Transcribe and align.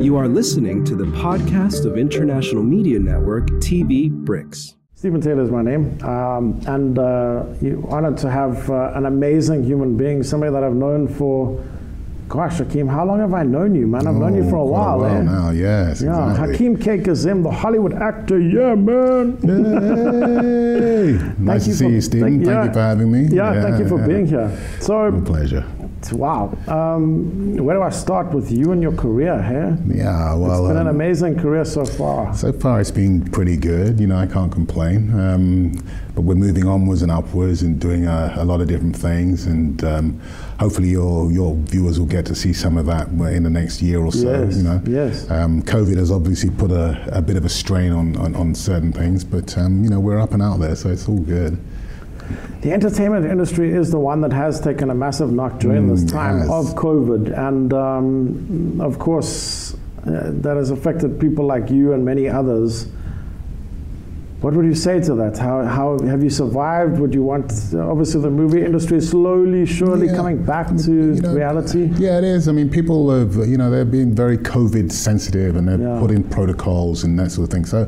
You 0.00 0.16
are 0.16 0.26
listening 0.28 0.84
to 0.86 0.96
the 0.96 1.04
podcast 1.04 1.84
of 1.84 1.98
International 1.98 2.62
Media 2.62 2.98
Network, 2.98 3.48
TV 3.60 4.10
Bricks. 4.10 4.74
Stephen 4.94 5.20
Taylor 5.20 5.42
is 5.42 5.50
my 5.50 5.62
name, 5.62 5.98
um, 6.02 6.60
and 6.66 6.98
uh, 6.98 7.44
you 7.60 7.86
honored 7.90 8.16
to 8.18 8.30
have 8.30 8.68
uh, 8.70 8.92
an 8.94 9.04
amazing 9.06 9.62
human 9.62 9.96
being, 9.98 10.22
somebody 10.22 10.52
that 10.52 10.64
I've 10.64 10.74
known 10.74 11.06
for 11.06 11.62
Gosh, 12.28 12.58
Hakeem, 12.58 12.86
how 12.86 13.04
long 13.04 13.18
have 13.18 13.34
I 13.34 13.42
known 13.42 13.74
you, 13.74 13.88
man? 13.88 14.06
I've 14.06 14.14
known 14.14 14.36
you 14.36 14.48
for 14.48 14.56
a 14.56 14.62
Oh, 14.62 14.66
while, 14.66 14.94
a 14.94 14.98
while 14.98 15.16
eh? 15.16 15.22
now, 15.22 15.50
yes, 15.50 16.00
Yeah, 16.00 16.30
exactly. 16.30 16.52
Hakeem 16.52 16.76
Kae-Kazim, 16.76 17.42
the 17.42 17.50
Hollywood 17.50 17.92
actor. 17.94 18.38
Yeah, 18.38 18.76
man. 18.76 19.36
Hey, 19.42 21.34
nice 21.38 21.64
to 21.64 21.74
see 21.74 21.84
for- 21.86 21.90
you, 21.90 22.00
Stephen. 22.08 22.28
Thank, 22.44 22.46
yeah. 22.46 22.64
you 22.66 22.72
for 22.72 22.78
having 22.78 23.10
me. 23.10 23.24
Yeah, 23.34 23.60
thank 23.60 23.80
you 23.80 23.88
for 23.88 23.98
yeah. 23.98 24.06
being 24.06 24.26
here. 24.26 24.76
So, 24.80 25.10
My 25.10 25.24
pleasure. 25.26 25.66
Wow. 26.12 26.56
Um, 26.66 27.56
where 27.56 27.76
do 27.76 27.82
I 27.82 27.90
start 27.90 28.32
with 28.32 28.50
you 28.50 28.72
and 28.72 28.80
your 28.82 28.92
career, 28.92 29.40
hey? 29.42 29.76
Yeah, 29.98 30.34
well, 30.34 30.64
It's 30.64 30.68
been 30.68 30.76
an 30.80 30.88
um, 30.88 30.94
amazing 30.96 31.38
career 31.38 31.64
so 31.64 31.84
far. 31.84 32.34
so 32.34 32.52
far 32.52 32.80
it's 32.80 32.90
been 32.90 33.22
pretty 33.30 33.56
good. 33.56 34.00
You 34.00 34.06
know, 34.06 34.16
I 34.16 34.26
can't 34.26 34.50
complain. 34.50 35.12
Um, 35.18 35.72
but 36.14 36.22
we're 36.22 36.34
moving 36.34 36.66
onwards 36.66 37.02
and 37.02 37.10
upwards 37.10 37.62
and 37.62 37.80
doing 37.80 38.06
a, 38.06 38.34
a 38.36 38.44
lot 38.44 38.60
of 38.60 38.68
different 38.68 38.96
things. 38.96 39.46
And 39.46 39.82
um, 39.84 40.20
hopefully 40.58 40.88
your 40.88 41.30
your 41.30 41.54
viewers 41.56 41.98
will 41.98 42.06
get 42.06 42.26
to 42.26 42.34
see 42.34 42.52
some 42.52 42.76
of 42.78 42.86
that 42.86 43.08
in 43.08 43.42
the 43.42 43.50
next 43.50 43.82
year 43.82 44.00
or 44.00 44.12
so. 44.12 44.44
Yes, 44.44 44.56
You 44.56 44.62
know, 44.62 44.82
yes. 44.86 45.30
Um, 45.30 45.62
COVID 45.62 45.96
has 45.96 46.10
obviously 46.10 46.50
put 46.50 46.70
a, 46.70 47.02
a 47.12 47.22
bit 47.22 47.36
of 47.36 47.44
a 47.44 47.48
strain 47.48 47.92
on, 47.92 48.16
on, 48.16 48.34
on 48.34 48.54
certain 48.54 48.92
things, 48.92 49.24
but 49.24 49.56
um, 49.58 49.84
you 49.84 49.90
know 49.90 50.00
we're 50.00 50.20
up 50.20 50.32
and 50.32 50.42
out 50.42 50.60
there, 50.60 50.74
so 50.76 50.88
it's 50.90 51.08
all 51.08 51.20
good. 51.20 51.58
The 52.62 52.72
entertainment 52.72 53.26
industry 53.26 53.72
is 53.72 53.90
the 53.90 53.98
one 53.98 54.20
that 54.20 54.32
has 54.32 54.60
taken 54.60 54.90
a 54.90 54.94
massive 54.94 55.32
knock 55.32 55.58
during 55.60 55.88
Mm, 55.88 55.94
this 56.00 56.10
time 56.10 56.38
has. 56.40 56.48
of 56.50 56.74
COVID. 56.76 57.36
And 57.38 57.72
um, 57.72 58.80
of 58.80 58.98
course, 58.98 59.74
uh, 60.06 60.30
that 60.42 60.56
has 60.56 60.70
affected 60.70 61.18
people 61.20 61.44
like 61.46 61.70
you 61.70 61.92
and 61.92 62.04
many 62.04 62.28
others. 62.28 62.86
What 64.40 64.54
would 64.54 64.64
you 64.64 64.74
say 64.74 65.00
to 65.00 65.14
that? 65.16 65.36
How, 65.36 65.64
how 65.64 65.98
have 66.06 66.22
you 66.24 66.30
survived? 66.30 66.98
Would 66.98 67.12
you 67.12 67.22
want, 67.22 67.52
obviously, 67.74 68.22
the 68.22 68.30
movie 68.30 68.64
industry 68.64 68.96
is 68.96 69.10
slowly, 69.10 69.66
surely 69.66 70.06
Yeah. 70.06 70.16
coming 70.16 70.42
back 70.42 70.74
to 70.74 70.90
You 70.92 71.20
know, 71.20 71.34
reality? 71.34 71.90
Yeah, 71.98 72.16
it 72.16 72.24
is. 72.24 72.48
I 72.48 72.52
mean, 72.52 72.70
people 72.70 73.10
have, 73.10 73.36
you 73.46 73.58
know, 73.58 73.70
they're 73.70 73.84
being 73.84 74.14
very 74.14 74.38
COVID 74.38 74.92
sensitive 74.92 75.56
and 75.56 75.68
they're 75.68 75.78
Yeah. 75.78 76.00
putting 76.00 76.22
protocols 76.22 77.04
and 77.04 77.18
that 77.18 77.32
sort 77.32 77.48
of 77.48 77.52
thing. 77.52 77.66
So 77.66 77.84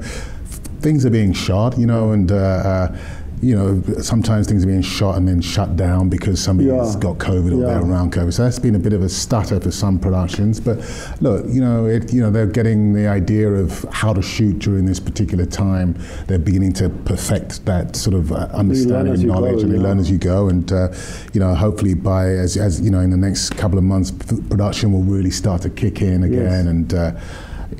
things 0.80 1.06
are 1.06 1.10
being 1.10 1.32
shot, 1.32 1.78
you 1.78 1.86
know, 1.86 2.10
and, 2.12 2.30
uh, 2.30 2.34
uh, 2.34 2.96
you 3.42 3.56
know, 3.56 3.82
sometimes 4.00 4.46
things 4.46 4.62
are 4.62 4.68
being 4.68 4.80
shot 4.82 5.16
and 5.16 5.26
then 5.26 5.40
shut 5.40 5.74
down 5.74 6.08
because 6.08 6.40
somebody's 6.40 6.70
Yeah. 6.94 7.00
got 7.00 7.18
COVID 7.18 7.52
or 7.54 7.66
they're 7.66 7.80
around 7.82 8.12
COVID. 8.12 8.32
So 8.32 8.44
that's 8.44 8.60
been 8.60 8.76
a 8.76 8.78
bit 8.78 8.92
of 8.92 9.02
a 9.02 9.08
stutter 9.08 9.58
for 9.58 9.72
some 9.72 9.98
productions. 9.98 10.60
But 10.60 10.78
look, 11.20 11.44
you 11.48 11.60
know, 11.60 11.86
it, 11.86 12.12
you 12.12 12.20
know, 12.22 12.30
they're 12.30 12.46
getting 12.46 12.92
the 12.92 13.08
idea 13.08 13.50
of 13.50 13.84
how 13.90 14.12
to 14.12 14.22
shoot 14.22 14.60
during 14.60 14.86
this 14.86 15.00
particular 15.00 15.44
time. 15.44 15.96
They're 16.28 16.38
beginning 16.38 16.72
to 16.74 16.88
perfect 16.88 17.66
that 17.66 17.96
sort 17.96 18.14
of 18.14 18.30
uh, 18.30 18.46
understanding 18.52 19.14
and 19.14 19.22
you 19.22 19.28
go, 19.28 19.34
knowledge, 19.34 19.62
and 19.64 19.72
they 19.72 19.76
yeah. 19.76 19.82
learn 19.82 19.98
as 19.98 20.08
you 20.08 20.18
go. 20.18 20.48
And 20.48 20.70
uh, 20.72 20.88
you 21.32 21.40
know, 21.40 21.52
hopefully 21.54 21.94
by 21.94 22.28
as, 22.28 22.56
as 22.56 22.80
you 22.80 22.90
know, 22.92 23.00
in 23.00 23.10
the 23.10 23.16
next 23.16 23.56
couple 23.56 23.76
of 23.76 23.82
months, 23.84 24.12
production 24.50 24.92
will 24.92 25.02
really 25.02 25.32
start 25.32 25.62
to 25.62 25.70
kick 25.70 26.00
in 26.00 26.22
again, 26.22 26.42
Yes. 26.64 26.66
and 26.66 26.94
uh, 26.94 27.12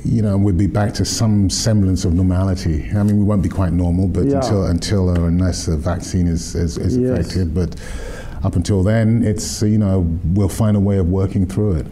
you 0.04 0.22
know, 0.22 0.36
we'll 0.38 0.54
be 0.54 0.66
back 0.66 0.94
to 0.94 1.04
some 1.04 1.48
semblance 1.50 2.04
of 2.04 2.14
normality. 2.14 2.88
I 2.94 3.02
mean, 3.02 3.18
we 3.18 3.24
won't 3.24 3.42
be 3.42 3.48
quite 3.48 3.72
normal, 3.72 4.08
but 4.08 4.26
Yeah. 4.26 4.36
until 4.36 4.64
until 4.66 5.10
or 5.10 5.28
unless 5.28 5.66
the 5.66 5.76
vaccine 5.76 6.26
is 6.28 6.54
is, 6.54 6.78
is 6.78 6.96
Yes. 6.96 7.18
effective, 7.18 7.54
but. 7.54 7.76
Up 8.44 8.56
until 8.56 8.82
then, 8.82 9.22
it's 9.22 9.62
uh, 9.62 9.66
you 9.66 9.78
know 9.78 10.04
we'll 10.34 10.48
find 10.48 10.76
a 10.76 10.80
way 10.80 10.98
of 10.98 11.08
working 11.08 11.46
through 11.46 11.74
it. 11.74 11.86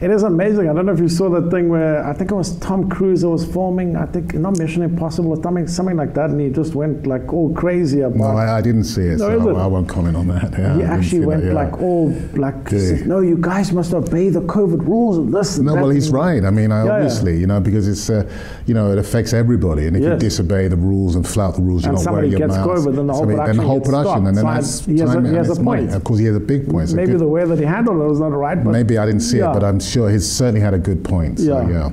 It 0.00 0.10
is 0.10 0.22
amazing. 0.22 0.66
I 0.66 0.72
don't 0.72 0.86
know 0.86 0.92
if 0.94 0.98
you 0.98 1.10
saw 1.10 1.28
that 1.28 1.50
thing 1.50 1.68
where 1.68 2.02
I 2.06 2.14
think 2.14 2.30
it 2.30 2.34
was 2.34 2.56
Tom 2.58 2.88
Cruise 2.88 3.20
that 3.20 3.28
was 3.28 3.44
filming, 3.44 3.96
I 3.96 4.06
think, 4.06 4.32
not 4.32 4.56
Mission 4.58 4.82
Impossible 4.82 5.30
or 5.36 5.42
something, 5.42 5.66
something 5.66 5.96
like 5.96 6.14
that, 6.14 6.30
and 6.30 6.40
he 6.40 6.48
just 6.48 6.74
went 6.74 7.06
like 7.06 7.30
all 7.34 7.52
crazy 7.52 8.00
about 8.00 8.16
No, 8.16 8.24
I, 8.28 8.56
I 8.56 8.60
didn't 8.62 8.84
see 8.84 9.02
it, 9.02 9.18
No, 9.18 9.38
so? 9.38 9.56
I, 9.56 9.64
I 9.64 9.66
won't 9.66 9.86
comment 9.90 10.16
on 10.16 10.26
that. 10.28 10.52
Yeah, 10.58 10.72
He 10.72 10.78
didn't 10.80 10.90
actually 10.90 11.08
see 11.10 11.18
that, 11.18 11.26
went 11.26 11.44
yeah. 11.44 11.52
like 11.52 11.80
all 11.82 12.08
like, 12.34 12.72
no, 13.04 13.20
you 13.20 13.36
guys 13.38 13.72
must 13.72 13.92
obey 13.92 14.30
the 14.30 14.40
COVID 14.40 14.86
rules 14.86 15.18
and 15.18 15.34
this. 15.34 15.58
And 15.58 15.66
No, 15.66 15.74
that." 15.74 15.82
well, 15.82 15.90
he's 15.90 16.10
right. 16.10 16.42
I 16.46 16.50
mean, 16.50 16.72
I, 16.72 16.88
obviously, 16.88 17.36
you 17.38 17.46
know, 17.46 17.60
because 17.60 17.86
it's, 17.86 18.08
uh, 18.08 18.26
you 18.64 18.72
know, 18.72 18.90
it 18.92 18.96
affects 18.98 19.34
everybody, 19.34 19.86
and 19.86 19.96
if 19.98 20.02
you 20.02 20.16
disobey 20.16 20.68
the 20.68 20.76
rules 20.76 21.14
and 21.14 21.28
flout 21.28 21.56
the 21.56 21.62
rules, 21.62 21.82
you're 21.82 21.90
And 21.90 21.98
not 21.98 22.04
somebody 22.04 22.28
wearing 22.28 22.38
your 22.38 22.48
mask. 22.48 22.60
COVID, 22.70 22.96
then 22.96 23.06
the 23.06 23.12
whole 23.12 23.20
Somebody- 23.22 23.36
production 23.36 23.56
then 23.56 23.56
the 23.66 23.70
whole 23.70 23.80
production, 23.82 24.26
and 24.28 24.36
then 24.38 24.44
that's 24.46 24.70
So 24.70 24.90
I- 24.90 24.94
he 24.94 24.98
has 25.00 25.14
a- 25.14 25.28
he 25.28 25.34
has 25.34 25.48
a 25.48 25.50
it's 25.52 25.60
money. 25.60 25.82
point. 25.82 25.94
Of 25.94 26.04
course, 26.04 26.18
he 26.20 26.24
has 26.24 26.36
a 26.36 26.40
big 26.40 26.66
point. 26.70 26.88
so 26.88 26.96
Maybe 26.96 27.12
the 27.18 27.28
way 27.28 27.44
that 27.44 27.58
he 27.58 27.66
handled 27.66 28.00
it 28.00 28.08
was 28.08 28.18
not 28.20 28.32
right, 28.32 28.64
but 28.64 28.70
maybe 28.70 28.96
I 28.96 29.04
didn't 29.04 29.20
see 29.20 29.38
it, 29.40 29.44
but 29.52 29.62
I'm 29.62 29.78
sure 29.90 30.08
he's 30.10 30.30
certainly 30.30 30.60
had 30.60 30.74
a 30.74 30.78
good 30.78 31.04
point. 31.04 31.38
So, 31.40 31.44
Yeah. 31.60 31.68
yeah. 31.68 31.90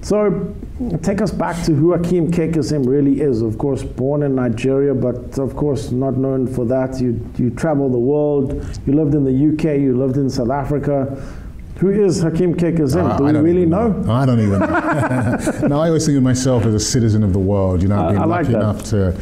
So, 0.00 0.52
take 1.02 1.22
us 1.22 1.30
back 1.30 1.62
to 1.66 1.72
who 1.74 1.92
Hakeem 1.92 2.32
Kae-Kazim 2.32 2.82
really 2.82 3.20
is. 3.20 3.40
Of 3.40 3.56
course, 3.56 3.84
born 3.84 4.24
in 4.24 4.34
Nigeria, 4.34 4.94
but 4.94 5.38
of 5.38 5.54
course 5.54 5.92
not 5.92 6.16
known 6.16 6.48
for 6.48 6.64
that. 6.64 7.00
You 7.00 7.20
you 7.38 7.50
travel 7.50 7.88
the 7.88 7.98
world. 8.12 8.48
You 8.86 8.94
lived 8.94 9.14
in 9.14 9.22
the 9.24 9.30
UK. 9.52 9.78
You 9.80 9.96
lived 9.96 10.16
in 10.16 10.28
South 10.28 10.50
Africa. 10.50 11.16
Who 11.78 11.90
is 11.90 12.20
Hakeem 12.20 12.54
Kae-Kazim? 12.56 13.06
Uh, 13.06 13.16
Do 13.18 13.26
I 13.26 13.32
we 13.32 13.38
really 13.38 13.58
even 13.62 13.70
know? 13.70 14.04
I 14.08 14.26
don't 14.26 14.40
even 14.40 14.58
know. 14.60 15.66
no, 15.68 15.80
I 15.80 15.86
always 15.88 16.04
think 16.06 16.16
of 16.16 16.22
myself 16.24 16.64
as 16.64 16.74
a 16.74 16.80
citizen 16.80 17.22
of 17.22 17.32
the 17.32 17.38
world. 17.40 17.80
You 17.82 17.88
know, 17.88 18.00
I've 18.04 18.12
been 18.14 18.22
I 18.22 18.24
like 18.24 18.46
lucky 18.46 18.52
that. 18.52 18.60
enough 18.60 18.82
to 18.90 19.14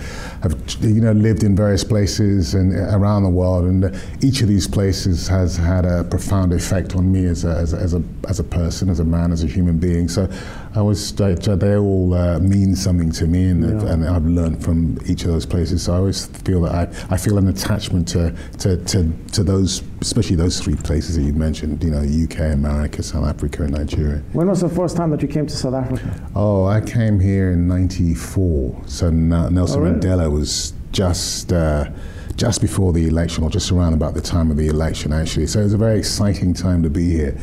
have, 0.42 0.54
you 0.80 1.00
know, 1.00 1.12
lived 1.12 1.42
in 1.42 1.54
various 1.54 1.84
places 1.84 2.54
and 2.54 2.72
around 2.74 3.22
the 3.24 3.28
world, 3.30 3.64
and 3.66 3.94
each 4.22 4.40
of 4.42 4.48
these 4.48 4.66
places 4.66 5.28
has 5.28 5.56
had 5.56 5.84
a 5.84 6.04
profound 6.04 6.52
effect 6.52 6.96
on 6.96 7.10
me 7.12 7.26
as 7.26 7.44
a, 7.44 7.50
as 7.50 7.74
a, 7.74 7.76
as 7.78 7.94
a, 7.94 8.02
as 8.28 8.40
a 8.40 8.44
person, 8.44 8.88
as 8.88 9.00
a 9.00 9.04
man, 9.04 9.32
as 9.32 9.44
a 9.44 9.46
human 9.46 9.78
being. 9.78 10.08
So 10.08 10.28
I 10.74 10.82
was, 10.82 11.12
they 11.14 11.34
they 11.34 11.76
all 11.76 12.14
uh, 12.14 12.38
mean 12.38 12.74
something 12.76 13.10
to 13.12 13.26
me, 13.26 13.48
and, 13.50 13.62
Yeah. 13.82 13.92
and 13.92 14.08
I've 14.08 14.24
learned 14.26 14.62
from 14.64 14.98
each 15.06 15.22
of 15.24 15.28
those 15.32 15.44
places. 15.46 15.82
So 15.82 15.92
I 15.92 15.96
always 15.96 16.26
feel 16.26 16.62
that 16.62 16.74
I, 17.10 17.14
I 17.14 17.16
feel 17.18 17.36
an 17.38 17.48
attachment 17.48 18.08
to, 18.08 18.34
to, 18.60 18.76
to, 18.84 19.12
to 19.32 19.42
those, 19.42 19.82
especially 20.00 20.36
those 20.36 20.60
three 20.60 20.76
places 20.76 21.16
that 21.16 21.22
you 21.22 21.32
mentioned, 21.32 21.82
you 21.84 21.90
know, 21.90 21.98
UK, 22.24 22.52
America, 22.54 23.02
South 23.02 23.26
Africa, 23.26 23.64
and 23.64 23.72
Nigeria. 23.72 24.22
When 24.32 24.48
was 24.48 24.60
the 24.60 24.68
first 24.68 24.96
time 24.96 25.10
that 25.10 25.20
you 25.22 25.28
came 25.28 25.46
to 25.46 25.56
South 25.56 25.74
Africa? 25.74 26.30
Oh, 26.34 26.64
I 26.64 26.80
came 26.80 27.18
here 27.20 27.52
in 27.52 27.68
'94. 27.68 28.82
So 28.86 29.10
Nelson 29.10 29.80
Oh, 29.80 29.82
really? 29.82 29.96
Mandela 29.96 30.29
was 30.30 30.72
just 30.92 31.52
uh, 31.52 31.90
just 32.36 32.60
before 32.60 32.92
the 32.92 33.06
election, 33.06 33.44
or 33.44 33.50
just 33.50 33.70
around 33.70 33.94
about 33.94 34.14
the 34.14 34.20
time 34.20 34.50
of 34.50 34.56
the 34.56 34.68
election, 34.68 35.12
actually. 35.12 35.46
So 35.46 35.60
it 35.60 35.64
was 35.64 35.74
a 35.74 35.78
very 35.78 35.98
exciting 35.98 36.54
time 36.54 36.82
to 36.82 36.90
be 36.90 37.10
here, 37.10 37.38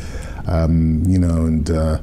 um, 0.47 1.03
you 1.05 1.19
know, 1.19 1.45
and. 1.45 1.69
Uh, 1.69 1.99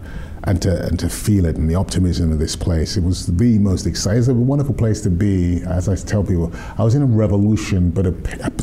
and 0.47 0.61
to, 0.63 0.87
and 0.87 0.99
to 0.99 1.09
feel 1.09 1.47
it 1.47 1.57
and 1.57 1.69
the 1.69 1.75
optimism 1.75 2.31
of 2.33 2.39
this 2.39 2.55
place. 2.57 2.97
It 2.97 3.03
was 3.03 3.27
the 3.27 3.59
most 3.59 3.87
exciting. 3.87 4.19
It's 4.19 4.29
a 4.29 4.35
wonderful 4.35 4.75
place 4.75 5.01
to 5.03 5.11
be. 5.11 5.63
As 5.67 5.89
I 5.89 5.97
tell 5.97 6.23
people, 6.23 6.53
I 6.79 6.85
was 6.85 6.95
in 6.95 7.03
a 7.03 7.07
revolution, 7.07 7.91
but 7.91 8.07
a, 8.07 8.15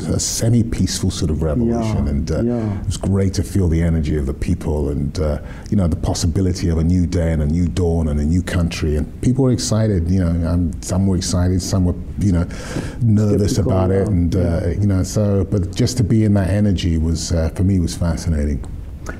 a 0.08 0.20
semi-peaceful 0.20 1.10
sort 1.10 1.30
of 1.30 1.42
revolution, 1.42 2.04
Yeah, 2.04 2.10
and 2.10 2.30
uh, 2.30 2.42
yeah. 2.42 2.80
it 2.80 2.86
was 2.86 2.96
great 2.96 3.34
to 3.34 3.42
feel 3.42 3.68
the 3.68 3.82
energy 3.82 4.16
of 4.16 4.26
the 4.26 4.34
people 4.34 4.88
and 4.90 5.18
uh, 5.18 5.40
you 5.70 5.76
know 5.76 5.88
the 5.88 5.96
possibility 5.96 6.68
of 6.68 6.78
a 6.78 6.84
new 6.84 7.06
day 7.06 7.32
and 7.32 7.42
a 7.42 7.46
new 7.46 7.68
dawn 7.68 8.08
and 8.08 8.20
a 8.20 8.24
new 8.24 8.42
country 8.42 8.96
and 8.96 9.22
people 9.22 9.44
were 9.44 9.52
excited 9.52 10.10
you 10.10 10.20
know 10.20 10.48
um, 10.48 10.70
some 10.82 11.06
were 11.06 11.16
excited 11.16 11.60
some 11.60 11.84
were 11.84 11.94
you 12.18 12.32
know 12.32 12.44
nervous 13.02 13.54
Skeptical, 13.54 13.72
about 13.72 13.90
it 13.90 14.06
yeah. 14.06 14.12
and 14.12 14.36
uh, 14.36 14.66
you 14.80 14.86
know 14.86 15.02
so 15.02 15.44
but 15.44 15.74
just 15.74 15.96
to 15.96 16.04
be 16.04 16.24
in 16.24 16.34
that 16.34 16.50
energy 16.50 16.98
was 16.98 17.32
uh, 17.32 17.48
for 17.50 17.64
me 17.64 17.80
was 17.80 17.96
fascinating 17.96 18.64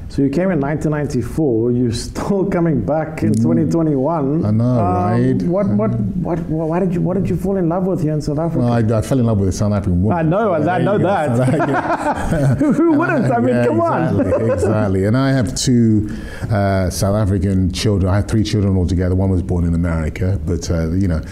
So 0.09 0.21
you 0.23 0.29
came 0.29 0.51
in 0.51 0.61
1994. 0.61 1.73
You're 1.73 1.93
still 1.93 2.45
coming 2.51 2.85
back 2.85 3.23
in 3.23 3.33
2021. 3.33 4.45
I 4.45 4.51
know, 4.51 4.77
right? 4.77 5.43
What, 5.43 5.67
what, 5.69 5.91
what, 5.99 6.39
why 6.41 6.79
did 6.81 6.93
you, 6.95 7.01
what 7.01 7.15
did 7.17 7.29
you 7.29 7.37
fall 7.37 7.57
in 7.57 7.69
love 7.69 7.87
with 7.87 8.03
here 8.03 8.13
in 8.13 8.21
South 8.21 8.39
Africa? 8.39 8.59
well, 8.65 8.73
I, 8.73 8.99
I 8.99 9.03
fell 9.03 9.19
in 9.19 9.27
love 9.27 9.39
with 9.41 9.49
a 9.49 9.53
South 9.53 9.73
African 9.73 10.03
woman 10.03 10.19
I 10.19 10.23
know, 10.29 10.53
I 10.53 10.61
There 10.61 10.79
know 10.81 10.99
that. 10.99 12.59
Who, 12.59 12.93
wouldn't? 12.99 13.33
I 13.33 13.39
mean, 13.41 13.49
Yeah, 13.55 13.67
come 13.67 13.81
on. 13.81 14.21
exactly, 14.21 14.51
exactly. 14.51 15.05
And 15.07 15.17
I 15.17 15.33
have 15.33 15.55
two 15.57 16.09
uh, 16.51 16.91
South 16.91 17.17
African 17.17 17.73
children. 17.73 18.13
I 18.13 18.17
have 18.17 18.29
three 18.29 18.45
children 18.45 18.77
altogether. 18.77 19.15
One 19.15 19.31
was 19.31 19.43
born 19.43 19.65
in 19.65 19.75
America, 19.75 20.39
but 20.45 20.71
uh, 20.71 20.91
you 20.93 21.09
know, 21.09 21.23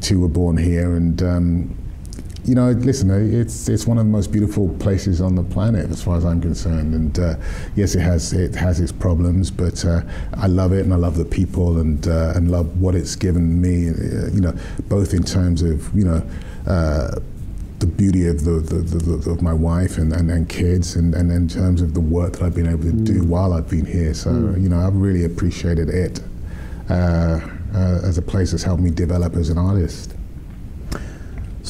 two 0.00 0.20
were 0.20 0.28
born 0.28 0.56
here. 0.56 0.94
And 0.96 1.22
um, 1.22 1.76
you 2.44 2.54
know, 2.54 2.70
listen, 2.70 3.10
uh, 3.10 3.16
it's 3.16 3.68
it's 3.68 3.86
one 3.86 3.98
of 3.98 4.04
the 4.04 4.10
most 4.10 4.32
beautiful 4.32 4.68
places 4.80 5.20
on 5.20 5.34
the 5.34 5.44
planet, 5.44 5.90
as 5.90 6.02
far 6.02 6.16
as 6.16 6.24
I'm 6.24 6.40
concerned. 6.40 6.94
And 6.94 7.18
uh, 7.18 7.36
yes, 7.76 7.94
it 7.94 8.00
has 8.00 8.32
it 8.32 8.54
has 8.54 8.80
its 8.80 8.92
problems, 8.92 9.50
but 9.50 9.84
uh, 9.84 10.02
I 10.34 10.48
love 10.48 10.72
it, 10.72 10.84
and 10.84 10.92
I 10.92 10.96
love 10.96 11.16
the 11.16 11.24
people, 11.24 11.78
and 11.78 12.06
uh, 12.06 12.32
and 12.34 12.50
love 12.50 12.80
what 12.80 12.94
it's 12.94 13.14
given 13.14 13.60
me. 13.60 13.90
Uh, 13.90 14.28
you 14.32 14.40
know, 14.40 14.54
both 14.88 15.14
in 15.14 15.22
terms 15.22 15.62
of 15.62 15.94
you 15.94 16.04
know. 16.04 16.22
Uh, 16.66 17.20
the 17.78 17.86
beauty 17.88 18.28
of 18.28 18.44
the, 18.44 18.60
the, 18.60 18.76
the, 18.76 19.16
the 19.16 19.30
of 19.32 19.42
my 19.42 19.52
wife 19.52 19.98
and, 19.98 20.12
and, 20.12 20.30
and 20.30 20.48
kids 20.48 20.94
and, 20.94 21.16
and 21.16 21.32
in 21.32 21.48
terms 21.48 21.82
of 21.82 21.94
the 21.94 22.00
work 22.00 22.34
that 22.34 22.42
I've 22.42 22.54
been 22.54 22.68
able 22.68 22.84
to 22.84 22.92
do 22.92 23.24
while 23.24 23.52
I've 23.52 23.68
been 23.68 23.84
here. 23.84 24.14
So, 24.14 24.30
you 24.30 24.68
know, 24.68 24.78
I've 24.78 24.94
really 24.94 25.24
appreciated 25.24 25.88
it 25.88 26.20
uh, 26.88 27.40
uh, 27.74 28.00
as 28.04 28.18
a 28.18 28.22
place 28.22 28.52
that's 28.52 28.62
helped 28.62 28.84
me 28.84 28.90
develop 28.90 29.34
as 29.34 29.50
an 29.50 29.58
artist. 29.58 30.14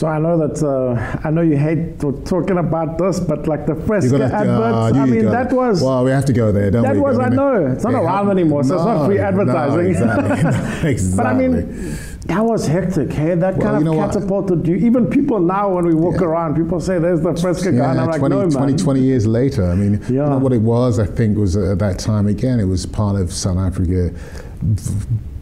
So 0.02 0.08
I 0.08 0.18
know 0.18 0.36
that 0.36 0.60
uh, 0.66 1.20
I 1.22 1.30
know 1.30 1.42
you 1.42 1.56
hate 1.56 2.00
to- 2.00 2.20
talking 2.24 2.58
about 2.58 2.98
this, 2.98 3.20
but 3.20 3.46
like 3.46 3.66
the 3.66 3.76
You 3.76 3.80
Fresca 3.86 4.18
gotta- 4.18 4.34
adverts, 4.34 4.96
ah, 4.98 5.00
I 5.00 5.06
mean 5.06 5.26
that 5.26 5.52
was 5.52 5.80
Well, 5.80 6.02
we 6.02 6.10
have 6.10 6.24
to 6.24 6.32
go 6.32 6.50
there, 6.50 6.72
don't 6.72 6.82
that 6.82 6.96
we? 6.96 7.00
was 7.02 7.20
I 7.20 7.28
know 7.28 7.66
it's 7.66 7.84
not 7.84 7.94
it 7.94 7.98
around 7.98 8.28
anymore, 8.32 8.64
so 8.64 8.74
it's 8.74 8.84
not 8.84 8.98
No, 9.02 9.06
free 9.06 9.18
no, 9.18 9.22
advertising. 9.22 9.86
exactly. 9.86 10.90
exactly. 10.90 11.16
But 11.16 11.26
I 11.26 11.34
mean, 11.34 11.96
that 12.26 12.44
was 12.44 12.66
hectic. 12.66 13.12
Hey, 13.12 13.36
that 13.36 13.58
Well, 13.58 13.70
kind 13.74 13.84
you 13.84 13.92
of 13.92 13.96
what? 13.98 14.12
catapulted 14.12 14.66
you. 14.66 14.74
Even 14.74 15.06
people 15.06 15.38
now, 15.38 15.72
when 15.72 15.84
we 15.86 15.94
walk 15.94 16.16
Yeah. 16.20 16.26
around, 16.26 16.56
people 16.56 16.80
say, 16.80 16.98
"There's 16.98 17.20
the 17.20 17.34
Fresca 17.36 17.70
guy," 17.70 17.92
and 17.92 18.00
I'm 18.00 18.08
like, 18.08 18.18
20, 18.18 18.34
"No, 18.34 18.50
20, 18.50 18.72
man." 18.72 18.76
20 18.78 19.00
years 19.02 19.24
later. 19.28 19.62
I 19.70 19.76
mean, 19.76 20.00
you 20.08 20.16
Yeah. 20.16 20.30
know 20.30 20.38
what 20.38 20.52
it 20.52 20.62
was, 20.62 20.98
I 20.98 21.06
think, 21.06 21.38
was 21.38 21.56
at 21.56 21.78
that 21.78 22.00
time, 22.00 22.26
again, 22.26 22.58
it 22.58 22.66
was 22.66 22.86
part 22.86 23.14
of 23.20 23.32
South 23.32 23.56
Africa, 23.68 24.10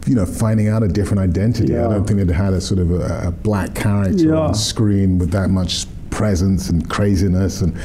you 0.07 0.15
know, 0.15 0.25
finding 0.25 0.67
out 0.67 0.83
a 0.83 0.87
different 0.87 1.19
identity. 1.21 1.73
Yeah. 1.73 1.85
I 1.87 1.93
don't 1.93 2.05
think 2.07 2.19
it 2.19 2.29
had 2.29 2.53
a 2.53 2.61
sort 2.61 2.79
of 2.79 2.91
a, 2.91 3.27
a 3.27 3.31
black 3.31 3.75
character 3.75 4.25
Yeah. 4.29 4.35
on 4.47 4.53
screen 4.55 5.17
with 5.19 5.31
that 5.31 5.49
much 5.49 5.85
presence 6.09 6.69
and 6.69 6.89
craziness. 6.89 7.61
And, 7.61 7.77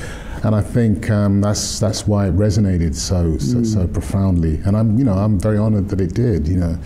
and 0.42 0.54
I 0.54 0.60
think 0.62 1.10
um, 1.10 1.40
that's, 1.40 1.78
that's 1.78 2.06
why 2.06 2.28
it 2.28 2.36
resonated 2.36 2.94
so, 2.94 3.36
so, 3.38 3.58
Mm. 3.58 3.66
so 3.66 3.86
profoundly. 3.86 4.60
And 4.64 4.76
I'm, 4.76 4.98
you 4.98 5.04
know, 5.04 5.14
I'm 5.14 5.38
very 5.38 5.58
honored 5.58 5.88
that 5.90 6.00
it 6.00 6.14
did, 6.14 6.48
you 6.48 6.56
know. 6.56 6.78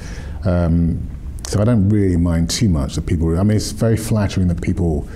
Um, 0.44 1.00
so 1.46 1.60
I 1.60 1.64
don't 1.64 1.88
really 1.88 2.16
mind 2.16 2.48
too 2.50 2.68
much 2.68 2.94
that 2.94 3.06
people. 3.06 3.38
I 3.38 3.42
mean, 3.42 3.56
it's 3.56 3.72
very 3.72 3.96
flattering 3.96 4.48
that 4.48 4.60
people 4.62 5.06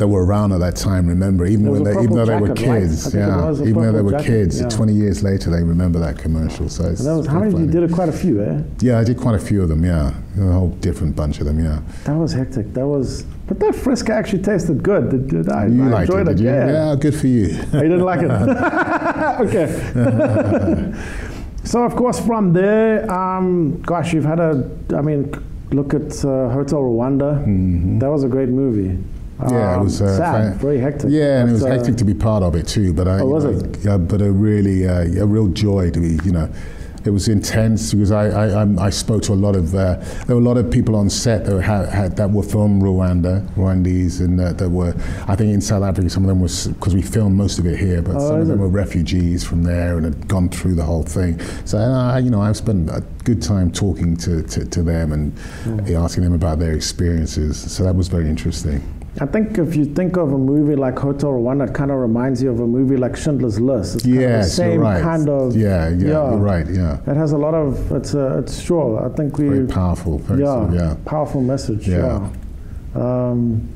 that 0.00 0.08
were 0.08 0.24
around 0.24 0.50
at 0.52 0.60
that 0.60 0.76
time 0.76 1.06
remember, 1.06 1.44
even 1.46 1.70
when 1.70 1.84
they, 1.84 1.92
even 1.92 2.14
though 2.14 2.24
they 2.24 2.36
were 2.36 2.48
jacket, 2.48 2.66
right? 2.66 2.76
I 2.76 2.80
kids. 2.80 3.14
Yeah, 3.14 3.52
even 3.52 3.74
though 3.74 3.92
they 3.92 4.02
were 4.02 4.12
jacket, 4.12 4.26
kids, 4.26 4.60
yeah. 4.62 4.68
20 4.68 4.94
years 4.94 5.22
later 5.22 5.50
they 5.50 5.62
remember 5.62 5.98
that 6.00 6.18
commercial. 6.18 6.70
So 6.70 6.84
it's 6.86 7.04
that 7.04 7.14
was, 7.14 7.26
how 7.26 7.40
many? 7.40 7.60
You 7.60 7.66
did 7.66 7.92
quite 7.92 8.08
a 8.08 8.12
few, 8.12 8.42
eh? 8.42 8.62
Yeah, 8.80 8.98
I 8.98 9.04
did 9.04 9.18
quite 9.18 9.34
a 9.34 9.38
few 9.38 9.62
of 9.62 9.68
them. 9.68 9.84
Yeah, 9.84 10.14
a 10.38 10.52
whole 10.52 10.70
different 10.80 11.14
bunch 11.14 11.40
of 11.40 11.46
them. 11.46 11.62
Yeah, 11.62 11.82
That 12.04 12.16
was 12.16 12.32
hectic. 12.32 12.72
That 12.72 12.86
was, 12.86 13.24
but 13.46 13.60
that 13.60 13.74
Fresca 13.74 14.14
actually 14.14 14.42
tasted 14.42 14.82
good. 14.82 15.10
Did, 15.10 15.28
did 15.28 15.48
I, 15.50 15.66
you 15.66 15.84
I 15.84 15.88
liked 15.88 16.10
enjoyed 16.10 16.28
it, 16.28 16.40
it. 16.40 16.44
you? 16.44 16.48
Yeah. 16.48 16.96
good 16.98 17.14
for 17.14 17.26
you. 17.26 17.58
I 17.74 17.82
didn't 17.82 18.00
like 18.00 18.20
it? 18.22 18.30
okay. 19.44 20.94
so, 21.64 21.82
of 21.84 21.94
course, 21.94 22.18
from 22.18 22.54
there, 22.54 23.10
um, 23.12 23.82
gosh, 23.82 24.14
you've 24.14 24.24
had 24.24 24.40
a, 24.40 24.66
I 24.96 25.02
mean, 25.02 25.30
look 25.72 25.92
at 25.92 26.24
uh, 26.24 26.48
Hotel 26.48 26.78
Rwanda. 26.78 28.00
That 28.00 28.10
was 28.10 28.24
a 28.24 28.28
great 28.28 28.48
movie. 28.48 28.98
Yeah, 29.48 29.74
it 29.74 29.76
Um, 29.78 29.84
was 29.84 30.02
uh, 30.02 30.16
sad, 30.16 30.56
very 30.60 30.78
hectic. 30.78 31.10
Yeah, 31.10 31.40
and 31.40 31.50
it 31.50 31.52
was 31.52 31.64
uh, 31.64 31.68
hectic 31.68 31.96
to 31.96 32.04
be 32.04 32.14
part 32.14 32.42
of 32.42 32.54
it 32.54 32.66
too. 32.68 32.92
But 32.92 33.08
I, 33.08 33.20
Oh, 33.20 33.26
was 33.26 33.44
it? 33.44 34.08
But 34.08 34.20
a 34.20 34.30
really, 34.30 34.86
uh, 34.86 35.22
a 35.22 35.26
real 35.26 35.48
joy 35.48 35.90
to 35.90 36.00
be, 36.00 36.18
you 36.24 36.32
know. 36.32 36.48
It 37.02 37.08
was 37.08 37.28
intense 37.28 37.94
because 37.94 38.12
I, 38.12 38.26
I, 38.60 38.86
I 38.88 38.90
spoke 38.90 39.22
to 39.22 39.32
a 39.32 39.40
lot 39.46 39.56
of 39.56 39.74
uh, 39.74 39.96
there 40.26 40.36
were 40.36 40.42
a 40.42 40.44
lot 40.44 40.58
of 40.58 40.70
people 40.70 40.94
on 40.94 41.08
set 41.08 41.46
that 41.46 41.62
had, 41.62 41.88
had 41.88 42.16
that 42.18 42.30
were 42.30 42.42
from 42.42 42.82
Rwanda, 42.82 43.40
Rwandese, 43.54 44.20
and 44.20 44.38
uh, 44.38 44.52
that 44.52 44.68
were 44.68 44.92
I 45.26 45.34
think 45.34 45.54
in 45.54 45.62
South 45.62 45.82
Africa 45.82 46.10
some 46.10 46.24
of 46.24 46.28
them 46.28 46.40
was 46.42 46.66
because 46.68 46.94
we 46.94 47.00
filmed 47.00 47.36
most 47.38 47.58
of 47.58 47.64
it 47.64 47.78
here, 47.78 48.02
but 48.02 48.16
Oh, 48.16 48.28
some 48.28 48.40
of 48.42 48.48
them 48.48 48.58
it? 48.58 48.62
were 48.64 48.68
refugees 48.68 49.42
from 49.42 49.62
there 49.62 49.96
and 49.96 50.04
had 50.04 50.28
gone 50.28 50.50
through 50.50 50.74
the 50.74 50.84
whole 50.84 51.02
thing. 51.02 51.40
So 51.64 51.78
uh, 51.78 52.18
you 52.18 52.28
know 52.28 52.42
I've 52.42 52.58
spent 52.58 52.90
a 52.90 53.02
good 53.24 53.40
time 53.40 53.70
talking 53.72 54.14
to, 54.18 54.42
to, 54.42 54.66
to 54.66 54.82
them 54.82 55.12
and 55.12 55.32
Mm. 55.64 55.94
asking 56.04 56.24
them 56.24 56.34
about 56.34 56.58
their 56.58 56.74
experiences. 56.74 57.56
So 57.72 57.82
that 57.84 57.94
was 57.96 58.08
very 58.08 58.28
interesting. 58.28 58.82
I 59.22 59.26
think 59.26 59.58
if 59.58 59.76
you 59.76 59.84
think 59.84 60.16
of 60.16 60.32
a 60.32 60.38
movie 60.38 60.74
like 60.76 60.98
Hotel 60.98 61.30
Rwanda, 61.30 61.68
it 61.68 61.74
kind 61.74 61.90
of 61.90 61.98
reminds 61.98 62.42
you 62.42 62.50
of 62.50 62.60
a 62.60 62.66
movie 62.66 62.96
like 62.96 63.16
Schindler's 63.16 63.60
List. 63.60 63.96
It's 63.96 64.04
kind 64.04 64.14
of 64.16 64.20
the 64.22 64.28
Yes, 64.28 64.54
same 64.56 64.80
right. 64.80 65.02
kind 65.02 65.28
of. 65.28 65.54
yeah, 65.54 65.88
yeah, 65.90 66.30
you're 66.30 66.36
right. 66.38 66.66
Yeah, 66.66 67.00
It 67.06 67.16
has 67.16 67.32
a 67.32 67.38
lot 67.38 67.52
of. 67.52 67.92
It's 67.92 68.14
uh, 68.14 68.38
it's 68.42 68.58
sure. 68.62 69.04
I 69.04 69.14
think 69.14 69.36
we. 69.36 69.48
very 69.48 69.66
powerful. 69.66 70.18
Very 70.20 70.40
yeah, 70.42 70.72
yeah. 70.72 70.96
powerful 71.04 71.42
message. 71.42 71.86
Yeah. 71.86 72.28
Yeah. 72.96 73.02
Um, 73.02 73.68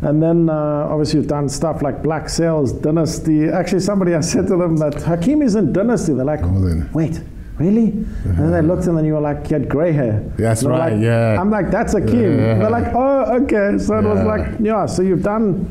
and 0.00 0.22
then 0.22 0.48
uh, 0.48 0.88
obviously 0.90 1.18
you've 1.20 1.28
done 1.28 1.48
stuff 1.48 1.82
like 1.82 2.02
Black 2.02 2.28
Sails, 2.30 2.72
Dynasty. 2.72 3.48
Actually, 3.48 3.80
somebody 3.80 4.14
I 4.14 4.20
said 4.20 4.46
to 4.48 4.56
them 4.56 4.76
that 4.78 4.94
Hakim 5.02 5.42
is 5.42 5.56
in 5.56 5.72
Dynasty. 5.74 6.14
They're 6.14 6.24
like, 6.24 6.40
then. 6.40 6.88
wait, 6.94 7.20
really? 7.58 7.88
And 8.24 8.38
then 8.38 8.50
they 8.52 8.62
looked 8.62 8.86
and 8.86 8.96
then 8.98 9.04
you 9.04 9.14
were 9.14 9.20
like, 9.20 9.48
you 9.50 9.54
had 9.58 9.68
grey 9.68 9.92
hair. 9.92 10.20
That's 10.36 10.64
right, 10.64 10.92
like- 10.92 11.02
yeah. 11.02 11.40
I'm 11.40 11.50
like, 11.50 11.70
that's 11.70 11.92
Hakim. 11.92 12.38
Yeah. 12.38 12.52
And 12.52 12.60
they're 12.62 12.70
like, 12.70 12.92
oh, 12.94 13.42
okay. 13.42 13.78
So 13.78 13.98
it 13.98 14.04
was 14.04 14.24
like, 14.24 14.58
yeah. 14.60 14.86
So 14.86 15.02
you've 15.02 15.22
done. 15.22 15.68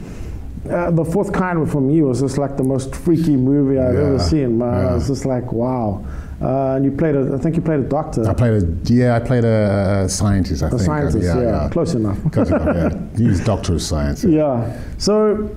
Uh, 0.69 0.89
the 0.91 1.03
fourth 1.03 1.33
kind 1.33 1.69
for 1.69 1.81
me 1.81 2.01
was 2.01 2.21
just 2.21 2.37
like 2.37 2.55
the 2.55 2.63
most 2.63 2.95
freaky 2.95 3.35
movie 3.35 3.77
I've 3.77 3.95
ever 3.97 4.17
seen, 4.17 4.59
man. 4.59 4.85
I 4.87 4.93
was 4.93 5.07
just 5.07 5.25
like, 5.25 5.51
wow. 5.51 6.05
Uh, 6.41 6.75
and 6.75 6.85
you 6.85 6.91
played 6.91 7.15
a, 7.15 7.33
I 7.35 7.37
think 7.37 7.57
you 7.57 7.61
played 7.61 7.81
a 7.81 7.83
doctor. 7.83 8.25
I 8.29 8.33
played 8.33 8.63
a 8.63 8.77
yeah, 8.85 9.15
I 9.17 9.19
played 9.19 9.43
a, 9.43 10.03
a 10.05 10.09
scientist. 10.09 10.63
I 10.63 10.67
A 10.67 10.69
think. 10.69 10.81
scientist, 10.83 11.17
yeah, 11.21 11.41
yeah, 11.41 11.69
close 11.69 11.95
enough. 11.95 12.17
Close 12.31 12.47
enough, 12.47 12.75
yeah. 12.93 13.07
He 13.17 13.27
was 13.27 13.41
doctor 13.43 13.73
of 13.73 13.81
science. 13.81 14.23
Yeah. 14.23 14.73
So 14.99 15.53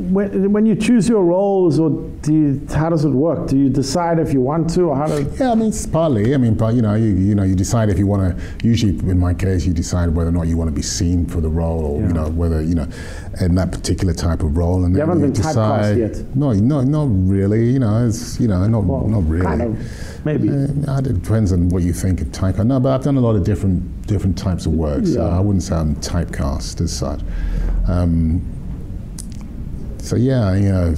when, 0.00 0.52
when 0.52 0.66
you 0.66 0.74
choose 0.74 1.08
your 1.08 1.24
roles, 1.24 1.78
or 1.78 1.90
do 2.22 2.32
you, 2.32 2.66
how 2.74 2.88
does 2.88 3.04
it 3.04 3.10
work? 3.10 3.48
Do 3.48 3.56
you 3.56 3.68
decide 3.68 4.18
if 4.18 4.32
you 4.32 4.40
want 4.40 4.70
to, 4.74 4.82
or 4.90 4.96
how 4.96 5.06
do? 5.06 5.30
Yeah, 5.38 5.52
I 5.52 5.54
mean, 5.54 5.68
it's 5.68 5.86
partly. 5.86 6.34
I 6.34 6.38
mean, 6.38 6.54
but 6.54 6.74
you 6.74 6.82
know, 6.82 6.94
you 6.94 7.06
you 7.06 7.34
know, 7.34 7.42
you 7.44 7.54
decide 7.54 7.88
if 7.90 7.98
you 7.98 8.06
want 8.06 8.36
to. 8.38 8.66
Usually, 8.66 8.92
in 9.10 9.18
my 9.18 9.34
case, 9.34 9.64
you 9.66 9.72
decide 9.72 10.14
whether 10.14 10.30
or 10.30 10.32
not 10.32 10.46
you 10.46 10.56
want 10.56 10.68
to 10.68 10.74
be 10.74 10.82
seen 10.82 11.26
for 11.26 11.40
the 11.40 11.48
role, 11.48 11.84
or 11.84 12.00
Yeah. 12.00 12.08
you 12.08 12.12
know, 12.14 12.28
whether 12.30 12.62
you 12.62 12.74
know, 12.74 12.86
in 13.40 13.54
that 13.56 13.72
particular 13.72 14.14
type 14.14 14.42
of 14.42 14.56
role. 14.56 14.84
And 14.84 14.94
You 14.94 15.00
haven't 15.00 15.20
been 15.20 15.32
decide. 15.32 15.96
typecast 15.96 15.98
yet? 15.98 16.36
No, 16.36 16.52
no, 16.52 16.82
not 16.82 17.08
really. 17.10 17.70
You 17.70 17.78
know, 17.78 18.06
it's 18.06 18.40
you 18.40 18.48
know, 18.48 18.66
not 18.66 18.84
Well, 18.84 19.06
not 19.06 19.28
really. 19.28 19.44
Kind 19.46 19.62
of, 19.62 20.24
maybe. 20.24 20.48
Uh, 20.50 20.98
it 20.98 21.22
depends 21.22 21.52
on 21.52 21.68
what 21.68 21.82
you 21.82 21.92
think 21.92 22.20
of 22.20 22.28
typecast. 22.28 22.66
No, 22.66 22.80
but 22.80 22.92
I've 22.94 23.02
done 23.04 23.16
a 23.16 23.20
lot 23.20 23.36
of 23.36 23.44
different 23.44 24.06
different 24.06 24.36
types 24.36 24.66
of 24.66 24.72
work, 24.72 25.06
so 25.06 25.26
I 25.26 25.40
wouldn't 25.40 25.62
say 25.62 25.74
I'm 25.76 25.94
typecast 25.96 26.80
as 26.80 26.92
such. 26.92 27.20
Um, 27.88 28.42
so 30.00 30.16
yeah, 30.16 30.54
you 30.54 30.68
know, 30.70 30.94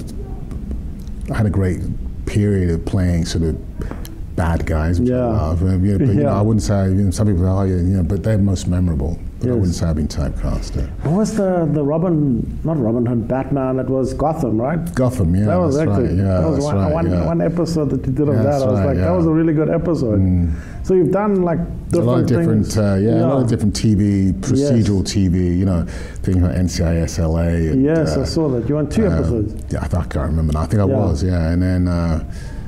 I 1.31 1.37
had 1.37 1.45
a 1.45 1.49
great 1.49 1.79
period 2.25 2.69
of 2.69 2.85
playing 2.85 3.25
sort 3.25 3.43
of 3.43 4.35
bad 4.35 4.65
guys, 4.65 4.99
which 4.99 5.09
Yeah. 5.09 5.17
I 5.27 5.31
love. 5.31 5.61
Um, 5.63 5.85
you 5.85 5.97
know, 5.97 6.05
but 6.05 6.15
you 6.15 6.23
know, 6.23 6.29
I 6.29 6.41
wouldn't 6.41 6.63
say 6.63 6.87
you 6.89 6.95
know, 6.95 7.11
some 7.11 7.27
people 7.27 7.43
say, 7.43 7.49
oh, 7.49 7.63
yeah, 7.63 7.75
you 7.75 7.81
know, 7.97 8.03
but 8.03 8.23
they're 8.23 8.37
most 8.37 8.67
memorable. 8.67 9.19
But 9.43 9.49
I 9.49 9.53
Yes. 9.55 9.59
wouldn't 9.59 9.75
say 9.75 9.85
I've 9.87 9.95
been 9.97 10.07
typecast. 10.07 10.77
Uh, 10.77 10.87
What 11.03 11.17
was 11.17 11.35
the 11.35 11.67
the 11.73 11.83
Robin? 11.83 12.59
Not 12.63 12.79
Robin 12.79 13.05
Hood, 13.05 13.27
Batman. 13.27 13.77
It 13.77 13.89
was 13.89 14.13
Gotham, 14.13 14.59
right? 14.61 14.79
Gotham, 14.95 15.35
yeah, 15.35 15.45
that 15.47 15.59
was 15.59 15.75
that's 15.75 15.89
actually 15.89 16.07
right. 16.07 16.17
Yeah, 16.17 16.39
that 16.41 16.49
was 16.49 16.63
one, 16.63 16.75
right. 16.77 16.93
one, 16.93 17.11
yeah. 17.11 17.25
one 17.25 17.41
episode 17.41 17.89
that 17.89 18.07
you 18.07 18.13
did 18.13 18.29
of 18.29 18.35
Yeah, 18.35 18.43
that. 18.43 18.61
I 18.61 18.65
was 18.65 18.79
right, 18.79 18.85
like, 18.85 18.97
that 18.99 19.11
was 19.11 19.25
a 19.25 19.31
really 19.31 19.51
good 19.53 19.69
episode. 19.69 20.21
Mm. 20.21 20.51
So 20.83 20.93
you've 20.93 21.11
done 21.11 21.41
like 21.43 21.59
There's 21.89 22.05
a 22.05 22.07
lot 22.07 22.19
of 22.21 22.27
different, 22.27 22.65
things. 22.67 22.77
uh, 22.77 22.97
yeah, 23.03 23.25
a 23.25 23.27
lot 23.27 23.41
of 23.43 23.49
different 23.49 23.73
TV, 23.75 24.31
procedural 24.33 25.03
TV, 25.03 25.57
you 25.59 25.65
know, 25.65 25.85
things 26.23 26.37
like 26.41 26.55
NCISLA. 26.55 27.71
And, 27.73 27.83
Yes, 27.83 28.15
uh, 28.15 28.21
I 28.21 28.23
saw 28.23 28.47
that. 28.49 28.69
You 28.69 28.75
won 28.75 28.87
two 28.87 29.07
uh, 29.07 29.11
episodes. 29.11 29.55
Yeah, 29.73 29.79
I, 29.81 29.85
I 29.97 30.03
can't 30.05 30.29
remember. 30.31 30.53
now. 30.53 30.61
I 30.61 30.65
think 30.67 30.81
I 30.81 30.85
Yeah. 30.87 30.95
was, 30.95 31.21
yeah. 31.21 31.49
And 31.51 31.61
then 31.61 31.87
uh, 31.89 32.23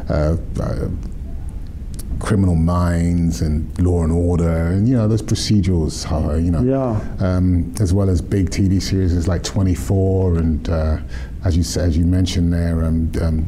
uh, 0.10 0.36
uh, 0.60 0.88
Criminal 2.20 2.56
Minds 2.56 3.42
and 3.42 3.70
Law 3.82 4.04
and 4.04 4.12
Order, 4.12 4.48
and 4.74 4.88
you 4.88 4.96
know 4.96 5.08
those 5.08 5.22
procedurals, 5.22 6.06
you 6.44 6.52
know, 6.52 6.62
Yeah. 6.64 7.00
um, 7.20 7.74
as 7.80 7.94
well 7.94 8.10
as 8.10 8.22
big 8.22 8.50
TV 8.50 8.80
series 8.82 9.28
like 9.28 9.44
24 9.44 10.36
and 10.38 10.70
uh, 10.70 10.98
as 11.44 11.56
you 11.56 11.62
s- 11.62 11.78
as 11.78 11.98
you 11.98 12.06
mentioned 12.06 12.52
there, 12.54 12.84
um, 12.86 13.12
um, 13.22 13.46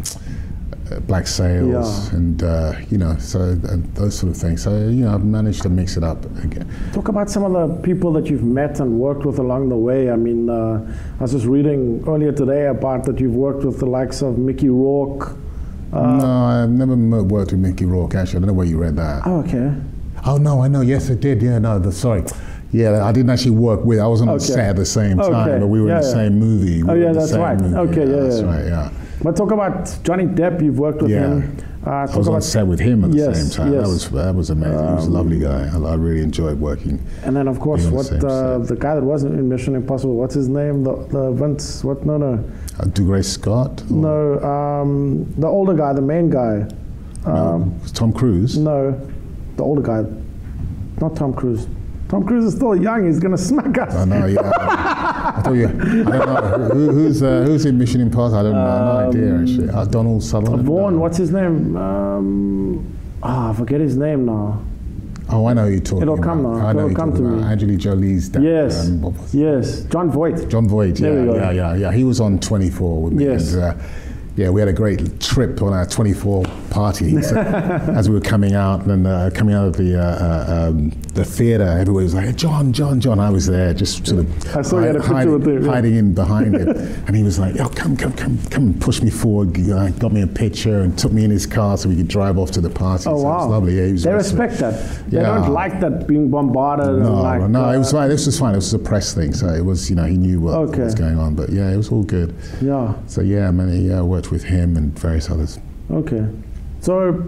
uh, 0.92 1.00
Black 1.02 1.28
Sails, 1.28 2.10
Yeah. 2.12 2.18
and 2.18 2.44
uh, 2.44 2.74
you 2.90 2.98
know, 2.98 3.16
so 3.20 3.40
uh, 3.42 3.78
those 3.96 4.16
sort 4.16 4.32
of 4.32 4.38
things. 4.38 4.62
So 4.64 4.72
you 4.88 5.06
know, 5.06 5.14
I've 5.14 5.26
managed 5.26 5.62
to 5.64 5.70
mix 5.70 5.98
it 5.98 6.04
up 6.04 6.24
again. 6.44 6.68
Talk 6.94 7.08
about 7.08 7.30
some 7.30 7.44
of 7.44 7.54
the 7.54 7.76
people 7.82 8.12
that 8.14 8.28
you've 8.30 8.44
met 8.44 8.80
and 8.80 9.00
worked 9.00 9.26
with 9.26 9.40
along 9.40 9.70
the 9.70 9.78
way. 9.78 10.12
I 10.12 10.16
mean, 10.16 10.50
uh, 10.50 10.80
I 11.20 11.24
was 11.24 11.32
just 11.32 11.46
reading 11.46 12.04
earlier 12.08 12.32
today 12.32 12.68
about 12.68 13.04
that 13.06 13.20
you've 13.20 13.36
worked 13.36 13.64
with 13.66 13.80
the 13.80 13.86
likes 13.86 14.22
of 14.22 14.38
Mickey 14.38 14.70
Rourke. 14.70 15.36
Uh, 15.94 16.18
no, 16.18 16.46
I've 16.46 16.70
never 16.70 16.96
worked 17.24 17.52
with 17.52 17.60
Mickey 17.62 17.86
Rourke. 17.86 18.16
Actually, 18.16 18.38
I 18.38 18.40
don't 18.42 18.48
know 18.48 18.54
where 18.54 18.66
you 18.68 18.78
read 18.78 18.96
that. 18.98 19.24
Oh, 19.26 19.40
okay. 19.42 19.72
Oh 20.26 20.38
no, 20.38 20.62
I 20.62 20.68
know. 20.68 20.82
Yes, 20.82 21.10
I 21.10 21.16
did. 21.16 21.42
Yeah, 21.42 21.60
no, 21.60 21.80
the, 21.80 21.92
sorry. 21.92 22.24
Yeah, 22.72 23.06
I 23.06 23.12
didn't 23.14 23.30
actually 23.30 23.52
work 23.52 23.86
with. 23.86 24.00
I 24.00 24.08
wasn't 24.08 24.30
on 24.30 24.36
Okay. 24.36 24.46
set 24.46 24.70
at 24.72 24.76
the 24.76 24.86
same 24.86 25.18
time, 25.18 25.34
Okay. 25.50 25.60
but 25.60 25.68
we 25.68 25.82
were 25.82 25.88
Yeah, 25.88 25.96
in 25.98 26.02
the 26.02 26.08
yeah. 26.08 26.14
same 26.14 26.40
movie. 26.40 26.84
We 26.84 26.90
Oh, 26.90 26.94
yeah, 26.96 27.14
that's 27.14 27.34
right. 27.34 27.60
movie. 27.60 27.76
Okay, 27.76 28.10
yeah, 28.10 28.24
that's 28.24 28.40
yeah. 28.42 28.46
right. 28.46 28.66
Yeah, 28.66 28.90
But 29.24 29.36
talk 29.38 29.52
about 29.52 29.98
Johnny 30.04 30.26
Depp. 30.26 30.62
You've 30.62 30.78
worked 30.78 31.02
with 31.02 31.12
Yeah. 31.12 31.28
him. 31.28 31.58
Uh, 31.86 32.06
I 32.12 32.18
was 32.18 32.28
on 32.28 32.42
set 32.42 32.68
with 32.68 32.82
him 32.82 33.06
at 33.06 33.12
the 33.12 33.18
Yes, 33.18 33.40
same 33.40 33.50
time. 33.50 33.72
That 33.72 33.78
yes. 33.78 33.88
was 33.88 34.10
that 34.10 34.36
was 34.36 34.50
amazing. 34.50 34.86
he 34.90 34.94
was 34.96 35.08
a 35.08 35.10
lovely 35.12 35.40
guy. 35.40 35.70
I, 35.74 35.80
I 35.80 35.96
really 35.96 36.22
enjoyed 36.22 36.60
working. 36.60 37.00
and 37.24 37.34
then 37.34 37.48
of 37.48 37.62
course, 37.62 37.86
what 37.88 38.08
the 38.10 38.28
uh, 38.28 38.58
the 38.58 38.76
guy 38.76 38.96
that 38.96 39.04
wasn't 39.04 39.36
in 39.40 39.48
Mission 39.48 39.74
Impossible? 39.74 40.16
What's 40.18 40.36
his 40.36 40.50
name? 40.50 40.84
The, 40.84 40.96
the 41.10 41.32
Vince? 41.32 41.86
What? 41.86 42.06
No, 42.06 42.18
no, 42.18 42.44
Uh, 42.80 42.84
Dougray 42.86 43.24
Scott. 43.26 43.82
or- 43.90 43.94
no. 43.96 44.40
Um, 44.44 45.26
the 45.38 45.48
older 45.48 45.74
guy, 45.74 45.94
the 45.94 46.02
main 46.02 46.30
guy. 46.30 46.68
no, 47.26 47.32
Um, 47.34 47.74
Tom 47.94 48.12
Cruise. 48.14 48.58
no, 48.58 48.96
the 49.56 49.64
older 49.64 49.82
guy. 49.82 50.06
Not 51.02 51.16
Tom 51.16 51.34
Cruise. 51.34 51.68
Tom 52.10 52.24
Cruise 52.24 52.46
is 52.46 52.54
still 52.56 52.76
young. 52.76 53.06
He's 53.06 53.20
gonna 53.20 53.38
smack 53.38 53.78
us. 53.78 53.94
I 53.96 54.06
know. 54.06 54.26
Yeah. 54.28 54.40
I 54.58 55.42
thought 55.44 55.52
you. 55.54 55.66
I 55.68 55.70
don't 55.72 56.08
know 56.08 56.70
who, 56.74 56.92
who's 56.92 57.22
uh, 57.22 57.44
who's 57.46 57.66
in 57.66 57.78
Mission 57.78 58.00
Impossible. 58.02 58.40
I 58.40 58.44
don't 58.44 58.54
know. 58.54 59.02
No 59.02 59.10
idea 59.10 59.40
actually. 59.42 59.70
Uh, 59.70 59.86
Donald 59.86 60.24
Sutherland. 60.24 60.64
Vaughn, 60.64 60.94
No. 60.94 61.00
what's 61.02 61.18
his 61.18 61.32
name? 61.32 61.76
Um, 61.76 62.98
ah, 63.22 63.50
I 63.50 63.54
forget 63.54 63.82
his 63.82 63.98
name 63.98 64.26
now. 64.26 64.62
Oh, 65.30 65.46
I 65.46 65.54
know 65.54 65.66
you're 65.68 65.80
talking 65.82 66.04
It'll 66.04 66.14
about. 66.14 66.24
come 66.26 66.44
now. 66.44 66.54
I 66.68 66.72
know 66.74 66.86
It'll 66.86 66.96
come 66.96 67.14
to 67.14 67.20
about. 67.26 67.38
me. 67.40 67.44
Angelina 67.44 67.78
Jolie's 67.78 68.30
dad. 68.30 68.44
Yes, 68.44 68.88
um, 68.88 69.16
yes, 69.34 69.82
Jon 69.84 70.10
Voight. 70.10 70.48
Jon 70.50 70.68
Voight, 70.70 71.00
yeah, 71.00 71.10
There 71.10 71.20
we 71.22 71.26
go. 71.28 71.36
yeah, 71.36 71.52
yeah, 71.52 71.76
yeah. 71.76 71.92
He 71.92 72.04
was 72.06 72.20
on 72.22 72.40
24 72.40 73.02
with 73.04 73.14
me. 73.14 73.26
Yes. 73.26 73.54
And, 73.54 73.64
uh, 73.64 73.74
yeah, 74.38 74.50
we 74.50 74.62
had 74.62 74.70
a 74.70 74.74
great 74.74 75.20
trip 75.20 75.62
on 75.62 75.74
our 75.74 75.86
24 75.86 76.46
party 76.70 77.22
So, 77.22 77.38
as 77.38 78.10
we 78.10 78.16
were 78.16 78.22
coming 78.22 78.54
out 78.54 78.86
and 78.86 79.06
uh, 79.08 79.30
coming 79.34 79.56
out 79.56 79.68
of 79.68 79.78
the 79.78 80.00
uh, 80.00 80.04
uh, 80.04 80.70
um, 80.70 80.90
the 81.14 81.26
theater. 81.26 81.64
Everybody 81.64 82.04
was 82.04 82.14
like, 82.14 82.36
"John, 82.36 82.74
John, 82.74 83.00
John." 83.00 83.20
I 83.20 83.30
was 83.30 83.48
there, 83.48 83.74
just 83.74 84.06
sort 84.06 84.20
of 84.20 84.56
I 84.56 84.62
saw 84.62 84.80
you 84.80 84.86
had 84.86 84.96
a 84.96 85.00
picture 85.00 85.14
hiding, 85.14 85.42
him, 85.42 85.64
yeah. 85.66 85.72
hiding 85.72 85.96
in 85.96 86.14
behind 86.14 86.56
him, 86.56 86.70
and 87.08 87.16
he 87.16 87.24
was 87.24 87.40
like, 87.40 87.60
"Oh, 87.60 87.70
come, 87.70 87.98
come, 87.98 88.14
come, 88.14 88.38
come!" 88.50 88.74
pushed 88.80 89.04
me 89.04 89.10
forward, 89.10 89.58
know, 89.58 89.90
got 89.94 90.12
me 90.12 90.22
a 90.22 90.28
picture, 90.28 90.82
and 90.82 90.98
took 90.98 91.12
me 91.12 91.24
in 91.24 91.32
his 91.32 91.46
car 91.46 91.78
so 91.78 91.90
we 91.90 91.96
could 91.96 92.08
drive 92.08 92.38
off 92.38 92.52
to 92.52 92.62
the 92.62 92.70
party. 92.70 93.04
Oh 93.08 93.12
so 93.12 93.12
It 93.12 93.14
was 93.16 93.24
wow! 93.24 93.50
lovely. 93.50 93.78
Yeah, 93.78 93.86
he 93.88 93.92
was 93.94 94.04
they 94.04 94.14
respect 94.14 94.58
that. 94.60 94.74
They 95.10 95.18
Yeah. 95.18 95.36
don't 95.36 95.52
like 95.54 95.80
that 95.80 96.08
being 96.08 96.30
bombarded. 96.30 96.88
and 96.88 97.04
no, 97.04 97.22
like, 97.22 97.42
no, 97.42 97.48
no, 97.48 97.70
it 97.72 97.78
was 97.80 97.94
uh, 97.94 97.98
fine. 97.98 98.10
This 98.10 98.26
was 98.26 98.40
fine. 98.40 98.54
It 98.54 98.58
was 98.58 98.74
a 98.74 98.80
press 98.80 99.14
thing, 99.14 99.34
so 99.34 99.48
it 99.48 99.64
was, 99.66 99.90
you 99.90 99.96
know, 99.96 100.06
he 100.06 100.18
knew 100.18 100.40
what 100.42 100.54
Okay. 100.56 100.84
was 100.84 100.96
going 100.96 101.18
on. 101.18 101.36
But 101.36 101.50
yeah, 101.50 101.72
it 101.72 101.78
was 101.78 101.92
all 101.92 102.04
good. 102.04 102.36
Yeah. 102.62 102.94
So 103.08 103.22
yeah, 103.22 103.52
man, 103.52 103.70
yeah, 103.86 104.00
uh, 104.00 104.04
worked 104.04 104.32
with 104.32 104.44
him 104.44 104.78
and 104.78 104.98
various 104.98 105.30
others. 105.30 105.60
Okay. 105.92 106.26
So 106.88 107.22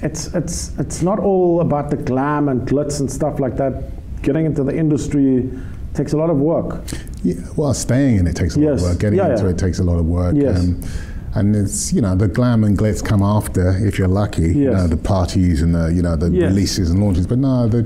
it's 0.00 0.28
it's 0.34 0.72
it's 0.78 1.02
not 1.02 1.18
all 1.18 1.60
about 1.60 1.90
the 1.90 1.98
glam 1.98 2.48
and 2.48 2.66
glitz 2.66 3.00
and 3.00 3.12
stuff 3.12 3.38
like 3.38 3.54
that. 3.58 3.72
Getting 4.22 4.46
into 4.46 4.64
the 4.64 4.74
industry 4.74 5.50
takes 5.92 6.14
a 6.14 6.16
lot 6.16 6.30
of 6.30 6.38
work. 6.38 6.82
Yeah, 7.22 7.34
well, 7.56 7.74
staying 7.74 8.16
in 8.20 8.26
it 8.26 8.36
takes 8.36 8.56
a 8.56 8.60
lot 8.60 8.72
of 8.72 8.80
work. 8.80 8.98
Getting 8.98 9.18
Yeah, 9.18 9.32
into 9.32 9.44
yeah. 9.44 9.50
it 9.50 9.58
takes 9.58 9.80
a 9.80 9.84
lot 9.84 9.98
of 9.98 10.06
work. 10.06 10.34
Yes. 10.34 10.64
and 11.34 11.54
it's 11.54 11.92
you 11.92 12.00
know 12.00 12.14
the 12.16 12.26
glam 12.26 12.64
and 12.64 12.78
glitz 12.78 13.04
come 13.04 13.22
after 13.22 13.68
if 13.86 13.98
you're 13.98 14.08
lucky. 14.08 14.48
You 14.64 14.70
know 14.70 14.86
the 14.86 14.96
parties 14.96 15.60
and 15.60 15.74
the 15.74 15.92
you 15.92 16.00
know 16.00 16.16
the 16.16 16.30
Yes. 16.30 16.48
releases 16.50 16.90
and 16.90 16.98
launches. 17.02 17.26
But 17.26 17.36
no, 17.36 17.68
the 17.68 17.82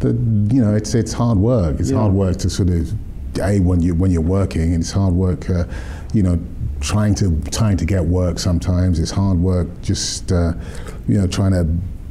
the 0.00 0.08
you 0.52 0.60
know 0.60 0.74
it's 0.74 0.92
it's 0.92 1.12
hard 1.12 1.38
work. 1.38 1.78
It's 1.78 1.92
hard 1.92 2.12
work 2.14 2.36
to 2.38 2.50
sort 2.50 2.70
of 2.70 2.92
a 3.40 3.60
when 3.60 3.80
you 3.80 3.94
when 3.94 4.10
you're 4.10 4.30
working, 4.40 4.74
and 4.74 4.80
it's 4.82 4.90
hard 4.90 5.14
work. 5.14 5.48
Uh, 5.48 5.66
you 6.12 6.24
know. 6.24 6.36
Trying 6.80 7.14
to 7.16 7.40
trying 7.50 7.76
to 7.78 7.84
get 7.84 8.04
work 8.04 8.38
sometimes 8.38 8.98
it's 9.00 9.10
hard 9.10 9.38
work. 9.38 9.66
Just 9.82 10.30
uh, 10.32 10.52
you 11.08 11.18
know 11.18 11.26
trying 11.26 11.52
to 11.52 11.64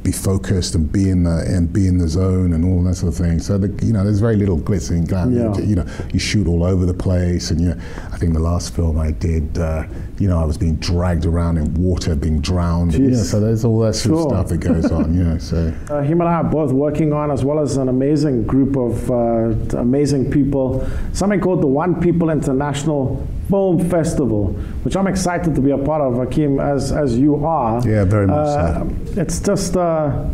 be 0.04 0.12
focused 0.12 0.74
and 0.74 0.90
be 0.92 1.10
in 1.10 1.24
the 1.24 1.44
and 1.48 1.72
be 1.72 1.86
in 1.88 1.98
the 1.98 2.06
zone 2.08 2.52
and 2.52 2.64
all 2.64 2.82
that 2.84 2.94
sort 2.94 3.12
of 3.12 3.18
thing. 3.18 3.38
So 3.40 3.58
the, 3.58 3.84
you 3.84 3.92
know, 3.92 4.04
there's 4.04 4.20
very 4.20 4.36
little 4.36 4.58
glitz 4.58 4.90
and 4.90 5.08
glam. 5.08 5.32
Yeah. 5.32 5.56
You 5.58 5.76
know, 5.76 5.86
you 6.12 6.20
shoot 6.20 6.46
all 6.46 6.64
over 6.64 6.86
the 6.86 6.94
place, 6.94 7.50
and 7.50 7.60
you 7.60 7.68
know, 7.70 7.80
I 8.12 8.16
think 8.16 8.32
the 8.32 8.40
last 8.40 8.74
film 8.74 8.98
I 8.98 9.10
did, 9.10 9.58
uh, 9.58 9.84
you 10.18 10.28
know, 10.28 10.40
I 10.40 10.44
was 10.44 10.56
being 10.56 10.76
dragged 10.76 11.26
around 11.26 11.58
in 11.58 11.74
water, 11.74 12.14
being 12.14 12.40
drowned. 12.40 12.94
You 12.94 13.10
know, 13.10 13.16
so 13.22 13.40
there's 13.40 13.64
all 13.64 13.80
that 13.80 13.94
sort 13.94 14.14
Sure. 14.14 14.26
of 14.26 14.30
stuff 14.30 14.48
that 14.48 14.58
goes 14.58 14.90
on. 14.92 15.14
You 15.14 15.24
know, 15.24 15.38
so 15.38 15.74
Uh, 15.90 16.02
him 16.02 16.20
and 16.20 16.28
I 16.28 16.34
are 16.34 16.44
both 16.44 16.72
working 16.72 17.12
on, 17.12 17.30
as 17.30 17.44
well 17.44 17.58
as 17.58 17.76
an 17.76 17.88
amazing 17.88 18.44
group 18.46 18.76
of 18.76 19.10
uh, 19.10 19.78
amazing 19.78 20.30
people, 20.30 20.88
something 21.12 21.40
called 21.40 21.60
the 21.62 21.66
One 21.66 22.00
People 22.00 22.30
International 22.30 23.26
Film 23.48 23.88
Festival, 23.88 24.48
which 24.84 24.96
I'm 24.96 25.06
excited 25.06 25.54
to 25.54 25.60
be 25.60 25.70
a 25.70 25.78
part 25.78 26.02
of, 26.02 26.14
Hakeem, 26.16 26.60
as, 26.60 26.92
as 26.92 27.18
you 27.18 27.44
are. 27.44 27.80
Yeah, 27.86 28.04
very 28.04 28.26
much 28.26 28.46
so. 28.46 28.58
Uh, 28.58 29.22
It's 29.22 29.40
just, 29.40 29.76
uh, 29.76 30.26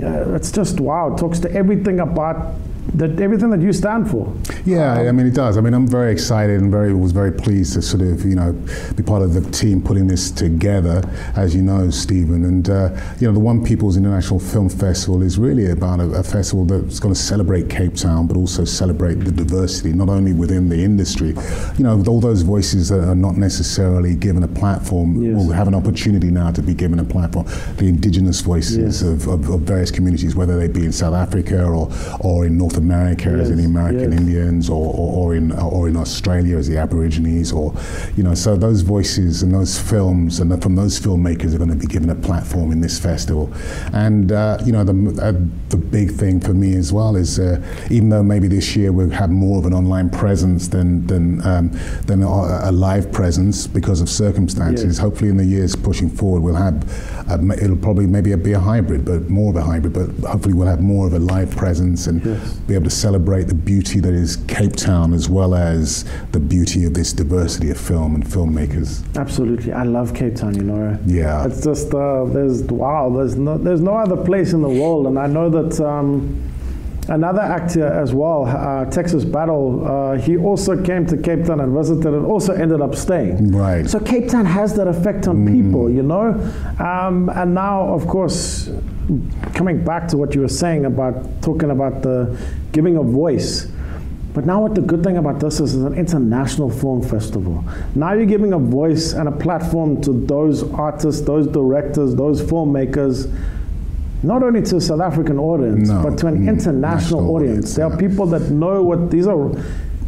it's 0.00 0.52
just 0.52 0.78
wow. 0.80 1.14
It 1.14 1.18
talks 1.18 1.40
to 1.40 1.50
everything 1.52 2.00
about 2.00 2.54
that, 2.94 3.20
everything 3.20 3.50
that 3.50 3.60
you 3.60 3.72
stand 3.72 4.10
for. 4.10 4.32
Yeah, 4.64 4.94
I 4.94 5.12
mean 5.12 5.26
it 5.26 5.34
does. 5.34 5.56
I 5.56 5.60
mean 5.60 5.74
I'm 5.74 5.86
very 5.86 6.12
excited 6.12 6.60
and 6.60 6.70
very 6.70 6.94
was 6.94 7.12
very 7.12 7.32
pleased 7.32 7.74
to 7.74 7.82
sort 7.82 8.02
of 8.02 8.24
you 8.24 8.34
know 8.34 8.52
be 8.96 9.02
part 9.02 9.22
of 9.22 9.34
the 9.34 9.42
team 9.50 9.82
putting 9.82 10.06
this 10.06 10.30
together, 10.30 11.02
as 11.36 11.54
you 11.54 11.62
know, 11.62 11.90
Stephen. 11.90 12.44
And 12.44 12.68
uh, 12.68 12.90
you 13.18 13.26
know 13.26 13.32
the 13.32 13.40
One 13.40 13.64
People's 13.64 13.96
International 13.96 14.40
Film 14.40 14.68
Festival 14.68 15.22
is 15.22 15.38
really 15.38 15.70
about 15.70 16.00
a, 16.00 16.04
a 16.12 16.22
festival 16.22 16.64
that's 16.64 17.00
going 17.00 17.14
to 17.14 17.20
celebrate 17.20 17.68
Cape 17.68 17.94
Town, 17.94 18.26
but 18.26 18.36
also 18.36 18.64
celebrate 18.64 19.14
the 19.16 19.32
diversity 19.32 19.92
not 19.92 20.08
only 20.08 20.32
within 20.32 20.68
the 20.68 20.82
industry. 20.82 21.34
You 21.76 21.84
know, 21.84 22.02
all 22.06 22.20
those 22.20 22.42
voices 22.42 22.88
that 22.88 23.00
are 23.08 23.14
not 23.14 23.36
necessarily 23.36 24.14
given 24.14 24.42
a 24.42 24.48
platform 24.48 25.22
Yes. 25.22 25.34
will 25.34 25.52
have 25.52 25.68
an 25.68 25.74
opportunity 25.74 26.30
now 26.30 26.50
to 26.50 26.62
be 26.62 26.74
given 26.74 26.98
a 26.98 27.04
platform. 27.04 27.46
The 27.76 27.88
indigenous 27.88 28.40
voices 28.40 28.76
Yes. 28.78 29.02
of, 29.02 29.26
of, 29.28 29.48
of 29.50 29.60
various 29.62 29.90
communities, 29.90 30.34
whether 30.36 30.56
they 30.58 30.68
be 30.68 30.84
in 30.84 30.92
South 30.92 31.14
Africa 31.14 31.64
or 31.64 31.90
or 32.20 32.46
in 32.46 32.56
North 32.58 32.75
America 32.76 33.28
as 33.28 33.50
in 33.50 33.58
the 33.58 33.64
American 33.64 34.12
yes. 34.12 34.20
Indians, 34.20 34.70
or, 34.70 34.92
or, 34.94 35.26
or 35.30 35.34
in 35.34 35.52
or 35.52 35.88
in 35.88 35.96
Australia 35.96 36.56
as 36.56 36.68
the 36.68 36.76
Aborigines, 36.76 37.52
or 37.52 37.74
you 38.16 38.22
know, 38.22 38.34
so 38.34 38.56
those 38.56 38.82
voices 38.82 39.42
and 39.42 39.54
those 39.54 39.78
films 39.78 40.40
and 40.40 40.62
from 40.62 40.74
those 40.74 41.00
filmmakers 41.00 41.54
are 41.54 41.58
going 41.58 41.70
to 41.70 41.76
be 41.76 41.86
given 41.86 42.10
a 42.10 42.14
platform 42.14 42.72
in 42.72 42.80
this 42.80 42.98
festival. 42.98 43.52
And 43.92 44.32
uh, 44.32 44.58
you 44.64 44.72
know, 44.72 44.84
the 44.84 44.92
uh, 45.22 45.32
the 45.70 45.76
big 45.76 46.12
thing 46.12 46.40
for 46.40 46.54
me 46.54 46.76
as 46.76 46.92
well 46.92 47.16
is 47.16 47.38
uh, 47.38 47.60
even 47.90 48.08
though 48.10 48.22
maybe 48.22 48.48
this 48.48 48.76
year 48.76 48.92
we'll 48.92 49.10
have 49.10 49.30
more 49.30 49.58
of 49.58 49.66
an 49.66 49.72
online 49.72 50.10
presence 50.10 50.68
than 50.68 51.06
than 51.06 51.44
um, 51.46 51.70
than 52.06 52.22
a, 52.22 52.28
a 52.70 52.72
live 52.72 53.10
presence 53.12 53.66
because 53.66 54.00
of 54.00 54.08
circumstances. 54.08 54.84
Yes. 54.84 54.98
Hopefully, 54.98 55.30
in 55.30 55.36
the 55.36 55.44
years 55.44 55.74
pushing 55.74 56.10
forward, 56.10 56.42
we'll 56.42 56.54
have 56.54 56.76
uh, 57.30 57.38
it'll 57.60 57.76
probably 57.76 58.06
maybe 58.06 58.34
be 58.36 58.52
a 58.52 58.60
hybrid, 58.60 59.04
but 59.04 59.28
more 59.28 59.50
of 59.50 59.56
a 59.56 59.62
hybrid. 59.62 59.92
But 59.92 60.28
hopefully, 60.28 60.54
we'll 60.54 60.68
have 60.68 60.80
more 60.80 61.06
of 61.06 61.14
a 61.14 61.18
live 61.18 61.50
presence 61.50 62.06
and 62.06 62.26
Yes. 62.26 62.58
Be 62.66 62.74
able 62.74 62.84
to 62.84 62.90
celebrate 62.90 63.44
the 63.44 63.54
beauty 63.54 64.00
that 64.00 64.12
is 64.14 64.36
Cape 64.48 64.74
Town 64.74 65.12
as 65.12 65.28
well 65.28 65.54
as 65.54 66.04
the 66.32 66.40
beauty 66.40 66.84
of 66.84 66.94
this 66.94 67.12
diversity 67.12 67.70
of 67.70 67.78
film 67.78 68.14
and 68.14 68.24
filmmakers. 68.24 69.04
Absolutely, 69.16 69.72
I 69.72 69.84
love 69.84 70.14
Cape 70.14 70.34
Town. 70.34 70.54
You 70.54 70.62
know, 70.62 70.98
Yeah. 71.06 71.46
it's 71.46 71.62
just 71.62 71.94
uh, 71.94 72.24
there's 72.24 72.62
wow. 72.64 73.10
There's 73.14 73.36
no 73.36 73.56
there's 73.58 73.80
no 73.80 73.94
other 73.96 74.16
place 74.16 74.52
in 74.52 74.62
the 74.62 74.68
world, 74.68 75.06
and 75.06 75.18
I 75.18 75.26
know 75.26 75.48
that. 75.50 75.80
Um, 75.80 76.42
Another 77.08 77.40
actor 77.40 77.86
as 77.86 78.12
well, 78.12 78.46
uh, 78.46 78.84
Texas 78.86 79.24
Battle, 79.24 79.86
uh, 79.86 80.18
he 80.18 80.36
also 80.36 80.82
came 80.82 81.06
to 81.06 81.16
Cape 81.16 81.44
Town 81.44 81.60
and 81.60 81.72
visited 81.72 82.12
and 82.12 82.26
also 82.26 82.52
ended 82.52 82.80
up 82.80 82.96
staying. 82.96 83.52
Right. 83.52 83.88
So 83.88 84.00
Cape 84.00 84.28
Town 84.28 84.44
has 84.44 84.74
that 84.74 84.88
effect 84.88 85.28
on 85.28 85.46
people, 85.46 85.88
you 85.88 86.02
know? 86.02 86.32
Um, 86.80 87.28
and 87.28 87.54
now, 87.54 87.94
of 87.94 88.08
course, 88.08 88.70
coming 89.54 89.84
back 89.84 90.08
to 90.08 90.16
what 90.16 90.34
you 90.34 90.40
were 90.40 90.48
saying 90.48 90.84
about 90.84 91.42
talking 91.42 91.70
about 91.70 92.02
the 92.02 92.36
giving 92.72 92.96
a 92.96 93.02
voice. 93.02 93.68
But 94.34 94.44
now, 94.44 94.60
what 94.60 94.74
the 94.74 94.82
good 94.82 95.02
thing 95.02 95.16
about 95.16 95.40
this 95.40 95.60
is, 95.60 95.74
is 95.74 95.82
an 95.82 95.94
international 95.94 96.68
film 96.68 97.00
festival. 97.02 97.64
Now 97.94 98.12
you're 98.12 98.26
giving 98.26 98.52
a 98.52 98.58
voice 98.58 99.14
and 99.14 99.28
a 99.28 99.32
platform 99.32 100.02
to 100.02 100.12
those 100.12 100.62
artists, 100.74 101.22
those 101.22 101.46
directors, 101.46 102.14
those 102.14 102.42
filmmakers, 102.42 103.32
not 104.22 104.42
only 104.42 104.62
to 104.62 104.76
a 104.76 104.80
South 104.80 105.00
African 105.00 105.38
audience, 105.38 105.88
No, 105.88 106.02
but 106.02 106.18
to 106.18 106.26
an 106.26 106.38
mm, 106.44 106.48
international 106.48 107.20
audience. 107.34 107.52
audience, 107.52 107.74
There 107.76 107.86
are 107.86 107.96
people 107.96 108.26
that 108.26 108.50
know 108.50 108.82
what 108.82 109.10
these 109.10 109.26
are. 109.26 109.50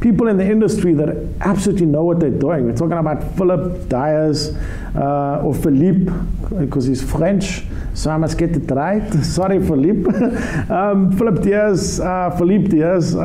People 0.00 0.28
in 0.28 0.36
the 0.36 0.48
industry 0.48 0.94
that 0.94 1.08
absolutely 1.40 1.86
know 1.86 2.04
what 2.04 2.20
they're 2.20 2.30
doing. 2.30 2.64
We're 2.66 2.76
talking 2.76 2.98
about 2.98 3.36
Philip 3.36 3.88
Diaz 3.88 4.56
uh, 4.98 5.42
or 5.44 5.54
Philippe, 5.54 6.12
because 6.58 6.86
he's 6.86 7.02
French, 7.02 7.64
so 7.94 8.10
I 8.10 8.16
must 8.16 8.36
get 8.36 8.50
it 8.56 8.70
right. 8.70 9.12
Sorry, 9.22 9.64
Philippe. 9.64 10.08
um, 10.70 11.12
Philip 11.12 11.42
Diaz, 11.42 12.00
uh, 12.00 12.34
Philippe 12.36 12.68
Diaz, 12.68 13.14
uh, 13.14 13.20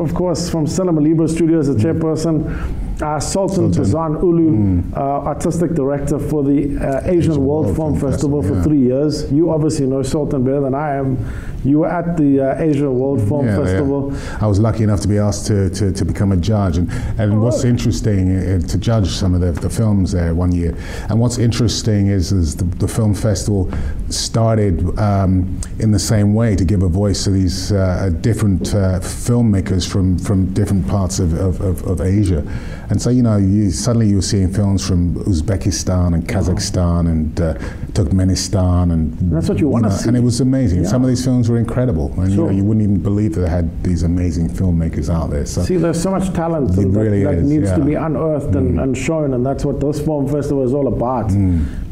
of 0.00 0.14
course, 0.14 0.48
from 0.48 0.66
Cinema 0.66 1.00
Libre 1.00 1.28
Studios, 1.28 1.68
the 1.68 1.74
chairperson. 1.74 2.90
Uh, 3.02 3.18
Sultan. 3.18 3.72
Tazan 3.72 4.22
Ulu, 4.22 4.82
uh, 4.94 5.00
artistic 5.26 5.74
director 5.74 6.20
for 6.20 6.44
the 6.44 6.78
uh, 6.78 7.10
Asian 7.10 7.44
World, 7.44 7.74
Film 7.74 7.98
Festival, 7.98 8.42
for 8.42 8.54
yeah. 8.54 8.62
three 8.62 8.78
years. 8.78 9.32
You 9.32 9.50
obviously 9.50 9.86
know 9.86 10.02
Sultan 10.02 10.44
better 10.44 10.60
than 10.60 10.74
I 10.74 10.94
am. 10.96 11.18
You 11.64 11.80
were 11.80 11.88
at 11.88 12.16
the 12.16 12.40
uh, 12.40 12.62
Asian 12.62 12.96
World 12.96 13.26
Film 13.26 13.46
Yeah, 13.46 13.58
yeah. 13.58 13.64
Festival. 13.64 14.16
I 14.40 14.46
was 14.46 14.60
lucky 14.60 14.84
enough 14.84 15.00
to 15.00 15.08
be 15.08 15.18
asked 15.18 15.46
to, 15.46 15.70
to, 15.70 15.92
to 15.92 16.04
become 16.04 16.30
a 16.30 16.36
judge. 16.36 16.78
And, 16.78 16.92
and 17.18 17.40
what's 17.42 17.64
interesting 17.64 18.36
uh, 18.36 18.60
to 18.68 18.78
judge 18.78 19.08
some 19.08 19.34
of 19.34 19.40
the, 19.40 19.52
the 19.52 19.70
films 19.70 20.12
there 20.12 20.34
one 20.34 20.52
year. 20.52 20.76
And 21.08 21.20
what's 21.20 21.38
interesting 21.38 22.08
is, 22.08 22.32
is 22.32 22.56
the, 22.56 22.64
the 22.64 22.88
film 22.88 23.14
festival 23.14 23.70
started 24.08 24.98
um, 24.98 25.60
in 25.78 25.90
the 25.90 25.98
same 25.98 26.34
way 26.34 26.56
to 26.56 26.64
give 26.64 26.82
a 26.82 26.88
voice 26.88 27.24
to 27.24 27.30
these 27.30 27.72
uh, 27.72 28.10
different 28.20 28.74
uh, 28.74 29.00
filmmakers 29.00 29.90
from, 29.90 30.18
from 30.18 30.52
different 30.54 30.86
parts 30.86 31.18
of, 31.18 31.32
of, 31.34 31.60
of, 31.60 31.82
of 31.86 32.00
Asia. 32.00 32.42
And 32.90 33.00
so, 33.00 33.10
you 33.10 33.22
know, 33.22 33.38
you, 33.38 33.70
suddenly 33.70 34.08
you 34.08 34.16
were 34.16 34.22
seeing 34.22 34.52
films 34.52 34.86
from 34.86 35.14
Uzbekistan 35.24 36.14
and 36.14 36.28
Kazakhstan 36.28 37.08
and 37.08 37.40
uh, 37.40 37.54
Turkmenistan. 37.92 38.92
And 38.92 39.32
That's 39.32 39.48
what 39.48 39.58
you 39.58 39.68
wanna 39.68 39.90
see. 39.90 40.08
And 40.08 40.16
it 40.16 40.22
was 40.22 40.40
amazing. 40.40 40.82
Yeah. 40.82 40.88
Some 40.88 41.02
of 41.02 41.08
these 41.08 41.24
films 41.24 41.48
were 41.48 41.58
incredible. 41.58 42.12
And 42.20 42.30
you, 42.30 42.36
know, 42.36 42.50
you 42.50 42.64
wouldn't 42.64 42.82
even 42.82 43.02
believe 43.02 43.34
that 43.34 43.42
they 43.42 43.48
had 43.48 43.82
these 43.82 44.02
amazing 44.02 44.48
filmmakers 44.50 45.08
out 45.08 45.30
there. 45.30 45.46
So 45.46 45.62
See, 45.62 45.76
there's 45.76 46.02
so 46.02 46.10
much 46.10 46.32
talent 46.32 46.76
that, 46.76 46.86
really 46.86 47.24
that 47.24 47.34
is, 47.34 47.50
needs 47.50 47.70
to 47.70 47.78
yeah. 47.78 47.82
Mm. 47.82 47.86
be 47.86 47.94
unearthed 47.94 48.54
and, 48.54 48.78
and 48.78 48.96
shown, 48.96 49.34
and 49.34 49.44
that's 49.44 49.64
what 49.64 49.80
this 49.80 50.00
film 50.00 50.28
festival 50.28 50.64
is 50.64 50.72
all 50.82 50.92
about. 50.92 51.30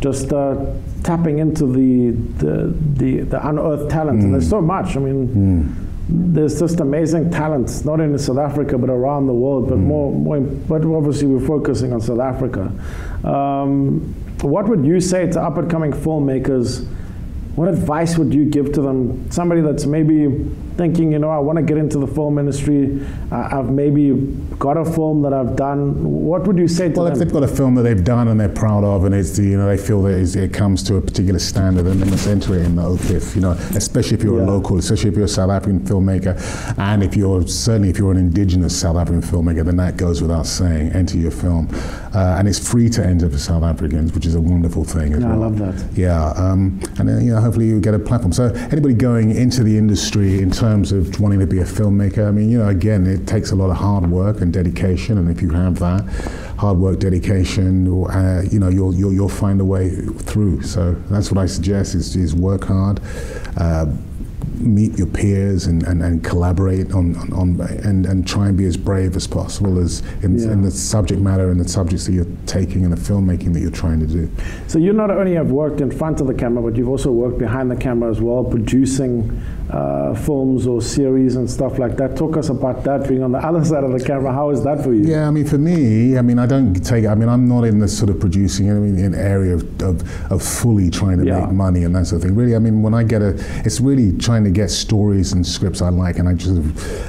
Just 0.01 0.33
uh, 0.33 0.57
tapping 1.03 1.39
into 1.39 1.67
the 1.67 2.11
the, 2.45 2.75
the, 2.97 3.21
the 3.23 3.49
unearthed 3.49 3.91
talent, 3.91 4.23
and 4.23 4.35
there's 4.35 4.47
Mm. 4.47 4.51
so 4.51 4.61
much. 4.61 4.97
I 4.97 5.01
mean. 5.01 5.87
There's 6.13 6.59
just 6.59 6.81
amazing 6.81 7.31
talents, 7.31 7.85
not 7.85 8.01
only 8.01 8.15
in 8.15 8.19
South 8.19 8.39
Africa 8.39 8.77
but 8.77 8.91
around 8.91 9.29
the 9.29 9.33
world. 9.33 9.69
But 9.69 9.79
more, 9.79 10.11
more, 10.13 10.41
but 10.41 10.85
obviously 10.85 11.29
we're 11.29 11.47
focusing 11.47 11.93
on 11.93 12.01
South 12.01 12.19
Africa. 12.19 12.63
Um, 13.23 14.13
what 14.43 14.69
would 14.69 14.85
you 14.85 14.99
say 14.99 15.31
to 15.31 15.41
up 15.41 15.57
and 15.57 15.71
coming 15.71 15.93
filmmakers 15.93 16.85
what 17.55 17.69
advice 17.69 18.19
would 18.19 18.35
you 18.35 18.45
give 18.45 18.73
to 18.73 18.83
them? 18.83 19.31
Somebody 19.31 19.61
that's 19.61 19.87
maybe 19.87 20.27
thinking, 20.81 21.13
you 21.13 21.19
know, 21.19 21.29
I 21.29 21.39
want 21.39 21.59
to 21.59 21.63
get 21.63 21.77
into 21.77 21.99
the 21.99 22.07
film 22.07 22.39
industry. 22.39 23.07
I've 23.31 23.69
maybe 23.71 24.13
got 24.59 24.79
a 24.79 24.85
film 24.85 25.21
that 25.23 25.35
I've 25.35 25.55
done. 25.55 26.03
What 26.25 26.47
would 26.47 26.57
you 26.57 26.69
say 26.69 26.89
to 26.89 26.95
well, 26.95 27.05
them? 27.05 27.13
if 27.13 27.19
they've 27.19 27.33
got 27.33 27.43
a 27.43 27.49
film 27.49 27.75
that 27.75 27.83
they've 27.83 28.03
done 28.03 28.29
and 28.29 28.41
they're 28.41 28.49
proud 28.49 28.83
of, 28.83 29.05
and 29.05 29.15
it's 29.15 29.39
you 29.39 29.59
know 29.59 29.67
they 29.67 29.77
feel 29.77 30.01
that 30.05 30.15
it 30.19 30.55
comes 30.55 30.83
to 30.85 30.97
a 30.97 31.03
particular 31.03 31.39
standard, 31.39 31.83
then 31.83 32.01
they 32.01 32.09
must 32.09 32.27
enter 32.27 32.55
it 32.55 32.65
in 32.65 32.77
the 32.77 32.83
OPIF. 32.83 33.35
You 33.35 33.43
know, 33.43 33.51
especially 33.77 34.17
if 34.17 34.23
you're 34.23 34.39
Yeah. 34.39 34.47
a 34.47 34.55
local, 34.55 34.79
especially 34.79 35.11
if 35.11 35.17
you're 35.17 35.27
a 35.27 35.29
South 35.29 35.51
African 35.51 35.81
filmmaker, 35.81 36.35
and 36.79 37.03
if 37.03 37.15
you're 37.15 37.47
certainly 37.47 37.91
if 37.91 37.99
you're 37.99 38.13
an 38.13 38.17
indigenous 38.17 38.75
South 38.75 38.97
African 38.97 39.21
filmmaker, 39.21 39.63
then 39.63 39.77
that 39.77 39.99
goes 39.99 40.23
without 40.23 40.47
saying. 40.47 40.93
Enter 40.93 41.19
your 41.19 41.31
film, 41.31 41.69
uh, 42.15 42.37
and 42.39 42.49
it's 42.49 42.59
free 42.59 42.89
to 42.89 43.05
enter 43.05 43.29
for 43.29 43.39
South 43.39 43.63
Africans, 43.63 44.15
which 44.15 44.25
is 44.25 44.35
a 44.35 44.41
wonderful 44.41 44.85
thing 44.85 45.13
as 45.13 45.21
Yeah, 45.21 45.33
I 45.33 45.37
love 45.37 45.59
that. 45.59 45.75
Yeah, 45.95 46.31
um, 46.37 46.81
and 46.99 47.07
then, 47.07 47.23
you 47.25 47.35
know, 47.35 47.41
hopefully 47.41 47.67
you 47.67 47.81
get 47.81 47.93
a 47.93 47.99
platform. 47.99 48.33
So 48.33 48.47
anybody 48.71 48.95
going 48.95 49.31
into 49.37 49.63
the 49.63 49.77
industry 49.77 50.41
in 50.41 50.51
terms 50.51 50.70
of 50.71 51.21
wanting 51.21 51.41
to 51.41 51.47
be 51.47 51.59
a 51.59 51.65
filmmaker, 51.65 52.27
I 52.27 52.31
mean, 52.31 52.49
you 52.51 52.59
know, 52.59 52.69
again, 52.69 53.07
it 53.07 53.27
takes 53.27 53.51
a 53.51 53.57
lot 53.57 53.71
of 53.71 53.77
hard 53.77 54.11
work 54.11 54.41
and 54.41 54.53
dedication, 54.53 55.19
and 55.19 55.31
if 55.31 55.43
you 55.43 55.51
have 55.51 55.79
that 55.81 56.05
hard 56.59 56.79
work, 56.79 56.99
dedication, 57.01 57.87
uh, 58.07 58.43
you 58.51 58.59
know, 58.59 58.69
you'll, 58.69 58.95
you'll 58.95 59.13
you'll 59.13 59.29
find 59.29 59.61
a 59.61 59.65
way 59.65 59.91
through. 59.91 60.63
So 60.63 60.93
that's 61.11 61.31
what 61.33 61.39
I 61.43 61.47
suggest: 61.47 61.95
is, 61.95 62.17
is 62.17 62.35
work 62.35 62.65
hard. 62.65 63.01
Uh, 63.57 63.87
meet 64.61 64.97
your 64.99 65.07
peers 65.07 65.67
and, 65.67 65.83
and, 65.85 66.03
and 66.03 66.23
collaborate 66.23 66.93
on, 66.93 67.17
on, 67.17 67.33
on 67.33 67.61
and, 67.83 68.05
and 68.05 68.29
try 68.29 68.47
and 68.49 68.59
be 68.59 68.67
as 68.67 68.77
brave 68.77 69.17
as 69.17 69.27
possible 69.27 69.79
as 69.79 70.03
in, 70.23 70.39
Yeah. 70.39 70.53
in 70.53 70.63
the 70.63 70.71
subject 70.71 71.21
matter 71.21 71.51
and 71.51 71.59
the 71.59 71.69
subjects 71.69 72.05
that 72.07 72.13
you're 72.13 72.27
taking 72.45 72.85
and 72.85 72.93
the 72.93 73.01
filmmaking 73.01 73.55
that 73.55 73.61
you're 73.61 73.71
trying 73.71 74.01
to 74.01 74.07
do. 74.07 74.31
So 74.67 74.79
you 74.79 74.93
not 74.93 75.11
only 75.11 75.35
have 75.35 75.51
worked 75.51 75.81
in 75.81 75.91
front 75.91 76.21
of 76.21 76.27
the 76.27 76.35
camera, 76.35 76.63
but 76.63 76.77
you've 76.77 76.89
also 76.91 77.11
worked 77.11 77.39
behind 77.39 77.71
the 77.71 77.77
camera 77.77 78.11
as 78.11 78.21
well, 78.21 78.45
producing 78.45 79.41
uh, 79.73 80.15
films 80.15 80.67
or 80.67 80.83
series 80.83 81.37
and 81.37 81.49
stuff 81.49 81.79
like 81.79 81.97
that. 81.97 82.17
Talk 82.17 82.37
us 82.37 82.49
about 82.49 82.83
that, 82.85 83.09
being 83.09 83.23
on 83.23 83.33
the 83.33 83.39
other 83.39 83.65
side 83.65 83.85
of 83.85 83.93
the 83.93 84.05
camera. 84.05 84.33
How 84.33 84.51
is 84.51 84.63
that 84.65 84.83
for 84.83 84.93
you? 84.93 85.05
Yeah, 85.05 85.29
I 85.29 85.31
mean, 85.31 85.47
for 85.47 85.59
me, 85.59 86.19
I 86.19 86.23
mean, 86.23 86.39
I 86.39 86.47
don't 86.47 86.75
take. 86.75 87.07
I 87.07 87.15
mean, 87.15 87.29
I'm 87.29 87.49
not 87.49 87.65
in 87.65 87.79
the 87.79 87.89
sort 87.89 88.11
of 88.11 88.19
producing. 88.21 88.71
I 88.71 88.75
mean, 88.75 88.99
in 88.99 89.15
area 89.15 89.55
of, 89.55 89.83
of, 89.83 90.33
of 90.33 90.43
fully 90.43 90.91
trying 90.91 91.19
to 91.19 91.25
Yeah. 91.25 91.41
make 91.41 91.51
money 91.53 91.85
and 91.85 91.95
that 91.95 92.07
sort 92.07 92.23
of 92.23 92.29
thing. 92.29 92.37
Really, 92.37 92.57
I 92.57 92.59
mean, 92.59 92.83
when 92.83 92.95
I 92.95 93.03
get 93.05 93.23
a, 93.23 93.35
it's 93.65 93.81
really 93.81 94.17
trying 94.19 94.45
to 94.45 94.51
get 94.51 94.71
stories 94.71 95.33
and 95.33 95.47
scripts 95.47 95.81
I 95.83 95.89
like, 95.91 96.19
and 96.19 96.29
I 96.29 96.35
just, 96.35 96.61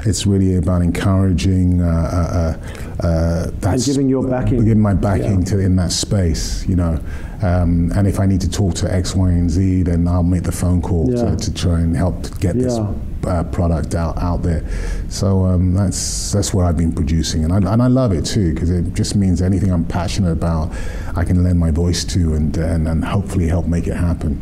it's 0.07 0.25
really 0.25 0.55
about 0.57 0.81
encouraging. 0.81 1.81
Uh, 1.81 2.57
uh, 3.01 3.05
uh, 3.05 3.43
And 3.51 3.61
that's 3.61 3.87
giving 3.87 4.07
your 4.09 4.27
backing. 4.27 4.59
giving 4.63 4.79
my 4.81 4.93
backing 4.93 5.39
Yeah. 5.39 5.45
to 5.45 5.59
in 5.59 5.75
that 5.77 5.91
space, 5.91 6.65
you 6.67 6.75
know. 6.75 6.99
Um, 7.41 7.91
and 7.95 8.07
if 8.07 8.19
I 8.19 8.25
need 8.25 8.41
to 8.41 8.49
talk 8.49 8.75
to 8.75 8.93
X, 8.93 9.15
Y, 9.15 9.29
and 9.29 9.49
Z, 9.49 9.83
then 9.83 10.07
I'll 10.07 10.21
make 10.23 10.43
the 10.43 10.51
phone 10.51 10.81
call 10.81 11.09
Yeah. 11.09 11.31
to, 11.31 11.37
to 11.37 11.53
try 11.53 11.79
and 11.79 11.95
help 11.95 12.39
get 12.39 12.55
this 12.57 12.77
uh, 13.25 13.43
product 13.45 13.95
out, 13.95 14.17
out 14.17 14.43
there. 14.43 14.63
So 15.09 15.45
um, 15.45 15.73
that's 15.73 16.31
that's 16.31 16.53
what 16.53 16.65
I've 16.65 16.77
been 16.77 16.93
producing, 16.93 17.43
and 17.43 17.53
I, 17.53 17.73
and 17.73 17.81
I 17.81 17.87
love 17.87 18.11
it 18.13 18.25
too 18.25 18.53
because 18.53 18.69
it 18.69 18.93
just 18.93 19.15
means 19.15 19.41
anything 19.41 19.71
I'm 19.71 19.85
passionate 19.85 20.31
about, 20.31 20.71
I 21.15 21.23
can 21.23 21.43
lend 21.43 21.59
my 21.59 21.71
voice 21.71 22.03
to 22.05 22.33
and 22.33 22.55
and, 22.57 22.87
and 22.87 23.03
hopefully 23.05 23.47
help 23.47 23.67
make 23.67 23.87
it 23.87 23.95
happen. 23.95 24.39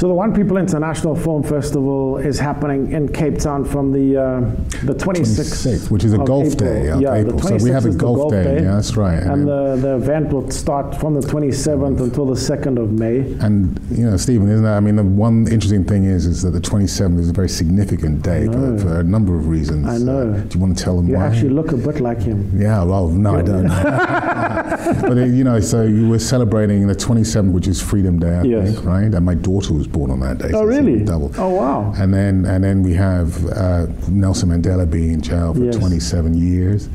So 0.00 0.08
the 0.08 0.14
One 0.14 0.32
People 0.34 0.56
International 0.56 1.14
Film 1.14 1.42
Festival 1.42 2.16
is 2.16 2.38
happening 2.38 2.90
in 2.92 3.06
Cape 3.06 3.36
Town 3.36 3.66
from 3.66 3.92
the 3.92 4.16
uh, 4.16 4.40
the 4.86 4.94
26th, 4.94 5.66
26th, 5.66 5.90
which 5.90 6.04
is 6.04 6.14
a 6.14 6.18
golf 6.18 6.54
April. 6.54 6.56
day 6.72 6.88
of 6.88 7.02
yeah, 7.02 7.16
April. 7.16 7.36
The 7.36 7.42
So 7.42 7.52
we 7.56 7.60
26th 7.68 7.72
have 7.74 7.84
a 7.84 7.90
the 7.90 7.98
golf 7.98 8.32
day, 8.32 8.54
yeah, 8.62 8.76
that's 8.76 8.96
right. 8.96 9.18
And, 9.22 9.30
And 9.30 9.46
the, 9.46 9.76
the 9.76 9.96
event 9.96 10.32
will 10.32 10.50
start 10.50 10.98
from 10.98 11.12
the 11.12 11.20
27th 11.20 12.00
until 12.00 12.24
the 12.24 12.32
2nd 12.32 12.82
of 12.82 12.92
May. 12.92 13.18
And 13.44 13.78
you 13.90 14.08
know, 14.08 14.16
Stephen, 14.16 14.48
isn't 14.48 14.64
that? 14.64 14.78
I 14.78 14.80
mean, 14.80 14.96
the 14.96 15.02
one 15.02 15.46
interesting 15.48 15.84
thing 15.84 16.04
is, 16.04 16.24
is 16.24 16.40
that 16.44 16.52
the 16.52 16.62
27th 16.62 17.18
is 17.18 17.28
a 17.28 17.34
very 17.34 17.50
significant 17.50 18.22
day 18.22 18.46
for, 18.46 18.78
for 18.78 19.00
a 19.00 19.04
number 19.04 19.36
of 19.36 19.48
reasons. 19.48 19.86
I 19.86 19.98
know. 19.98 20.32
Uh, 20.32 20.38
do 20.44 20.54
you 20.56 20.64
want 20.64 20.78
to 20.78 20.82
tell 20.82 20.96
them 20.96 21.08
You 21.10 21.16
why? 21.16 21.26
actually 21.26 21.50
look 21.50 21.72
a 21.72 21.76
bit 21.76 22.00
like 22.00 22.22
him. 22.22 22.50
Yeah, 22.58 22.82
well, 22.84 23.08
no, 23.08 23.36
I 23.36 23.42
don't. 23.42 23.66
but 25.02 25.18
uh, 25.18 25.24
you 25.26 25.44
know, 25.44 25.60
so 25.60 25.82
you 25.82 26.08
were 26.08 26.18
celebrating 26.18 26.86
the 26.86 26.94
27th, 26.94 27.52
which 27.52 27.68
is 27.68 27.82
Freedom 27.82 28.18
Day, 28.18 28.36
I 28.36 28.42
Yes. 28.44 28.72
think, 28.72 28.86
right? 28.86 29.12
And 29.12 29.26
my 29.26 29.34
daughter 29.34 29.74
was 29.74 29.89
born 29.92 30.10
on 30.10 30.20
that 30.20 30.38
day. 30.38 30.48
Oh, 30.48 30.60
so 30.60 30.64
really? 30.64 31.04
Double. 31.04 31.32
Oh, 31.36 31.48
wow. 31.50 31.92
And 31.96 32.12
then, 32.14 32.44
and 32.44 32.62
then 32.62 32.82
we 32.82 32.94
have 32.94 33.44
uh, 33.48 33.86
Nelson 34.08 34.48
Mandela 34.50 34.90
being 34.90 35.12
in 35.12 35.20
jail 35.22 35.54
for 35.54 35.64
Yes. 35.64 35.76
27 35.76 36.34
years, 36.34 36.88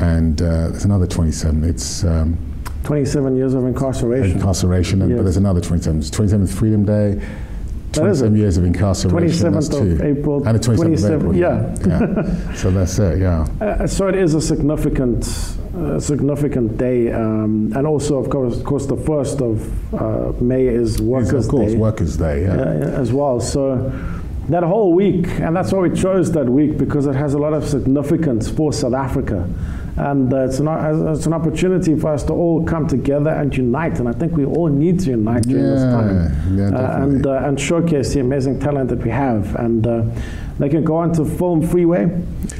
and 0.00 0.40
uh, 0.42 0.68
there's 0.68 0.84
another 0.84 1.06
27. 1.06 1.64
It's 1.64 2.04
um, 2.04 2.38
27 2.84 3.36
years 3.36 3.54
of 3.54 3.64
incarceration. 3.64 4.36
incarceration, 4.36 5.00
and, 5.02 5.10
Yes. 5.10 5.18
but 5.18 5.22
there's 5.24 5.36
another 5.36 5.60
27. 5.60 5.98
It's 6.00 6.10
27th 6.10 6.52
Freedom 6.52 6.84
Day. 6.84 7.24
That 7.96 8.06
is 8.10 8.18
27 8.20 8.34
it. 8.34 8.38
years 8.38 8.56
of 8.56 8.64
incarceration. 8.64 9.52
that's 9.52 9.68
27th 9.68 9.92
of. 9.94 10.00
April, 10.02 10.46
And 10.48 10.58
the 10.58 10.62
27th 10.68 10.76
27 10.76 11.14
of 11.14 11.20
April. 11.22 11.36
yeah. 11.36 11.76
yeah. 11.86 12.54
So 12.54 12.70
that's 12.70 12.98
it. 12.98 13.18
Yeah. 13.20 13.46
Uh, 13.60 13.86
so 13.86 14.08
it 14.08 14.14
is 14.14 14.34
a 14.34 14.40
significant, 14.40 15.26
uh, 15.76 15.98
significant 16.00 16.76
day, 16.78 17.12
um, 17.12 17.72
and 17.76 17.86
also, 17.86 18.18
of 18.18 18.30
course, 18.30 18.56
of 18.56 18.64
course, 18.64 18.86
the 18.86 18.96
first 18.96 19.40
of 19.40 19.62
uh, 19.94 20.32
May 20.40 20.66
is 20.66 20.92
Yes, 20.94 21.00
Workers' 21.00 21.46
of 21.46 21.50
course, 21.50 21.72
Day 21.72 21.78
Workers' 21.78 22.16
Day. 22.16 22.42
Yeah. 22.42 22.54
as 23.00 23.12
well. 23.12 23.40
So 23.40 23.92
that 24.48 24.62
whole 24.62 24.92
week, 24.92 25.26
and 25.40 25.56
that's 25.56 25.72
why 25.72 25.80
we 25.80 25.90
chose 25.98 26.30
that 26.32 26.46
week 26.48 26.76
because 26.78 27.06
it 27.06 27.14
has 27.14 27.32
a 27.34 27.38
lot 27.38 27.52
of 27.54 27.66
significance 27.66 28.48
for 28.50 28.72
South 28.72 28.92
Africa, 28.94 29.48
and 29.96 30.32
uh, 30.32 30.44
it's 30.44 30.58
an 30.58 30.68
it's 31.08 31.26
an 31.26 31.32
opportunity 31.32 31.96
for 31.96 32.12
us 32.12 32.24
to 32.24 32.32
all 32.32 32.64
come 32.64 32.86
together 32.86 33.30
and 33.30 33.56
unite. 33.56 34.00
And 34.00 34.08
I 34.08 34.12
think 34.12 34.36
we 34.36 34.44
all 34.44 34.68
need 34.68 35.00
to 35.00 35.10
unite 35.10 35.42
during 35.42 35.64
this 35.64 35.82
time, 35.82 36.58
yeah, 36.58 36.68
uh, 36.68 37.02
and 37.02 37.26
uh, 37.26 37.42
and 37.44 37.60
showcase 37.60 38.12
the 38.14 38.20
amazing 38.20 38.58
talent 38.58 38.90
that 38.90 38.98
we 38.98 39.10
have. 39.10 39.54
And 39.54 39.86
uh, 39.86 40.04
they 40.58 40.68
can 40.68 40.84
go 40.84 40.96
on 40.96 41.12
to 41.14 41.24
Film 41.24 41.66
Freeway. 41.66 42.04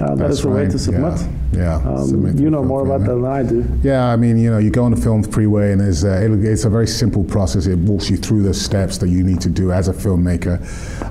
Uh, 0.00 0.14
That's 0.14 0.34
is 0.34 0.42
the 0.42 0.48
way 0.48 0.66
to 0.66 0.78
submit. 0.78 1.20
Yeah. 1.52 1.80
yeah. 1.82 1.88
Um, 1.88 2.06
Submit 2.06 2.36
you 2.36 2.50
know 2.50 2.62
more 2.62 2.84
about 2.84 3.00
that 3.00 3.14
than 3.14 3.24
I 3.24 3.42
do. 3.42 3.64
Yeah, 3.82 4.06
I 4.06 4.16
mean, 4.16 4.38
you 4.38 4.50
know, 4.50 4.58
you 4.58 4.70
go 4.70 4.84
on 4.84 4.90
the 4.90 5.00
film 5.00 5.22
freeway, 5.22 5.72
and 5.72 5.80
there's 5.80 6.04
uh, 6.04 6.20
it'll, 6.22 6.44
it's 6.44 6.64
a 6.64 6.70
very 6.70 6.86
simple 6.86 7.24
process. 7.24 7.66
It 7.66 7.78
walks 7.78 8.10
you 8.10 8.16
through 8.16 8.42
the 8.42 8.54
steps 8.54 8.98
that 8.98 9.08
you 9.08 9.22
need 9.22 9.40
to 9.42 9.50
do 9.50 9.72
as 9.72 9.88
a 9.88 9.92
filmmaker 9.92 10.60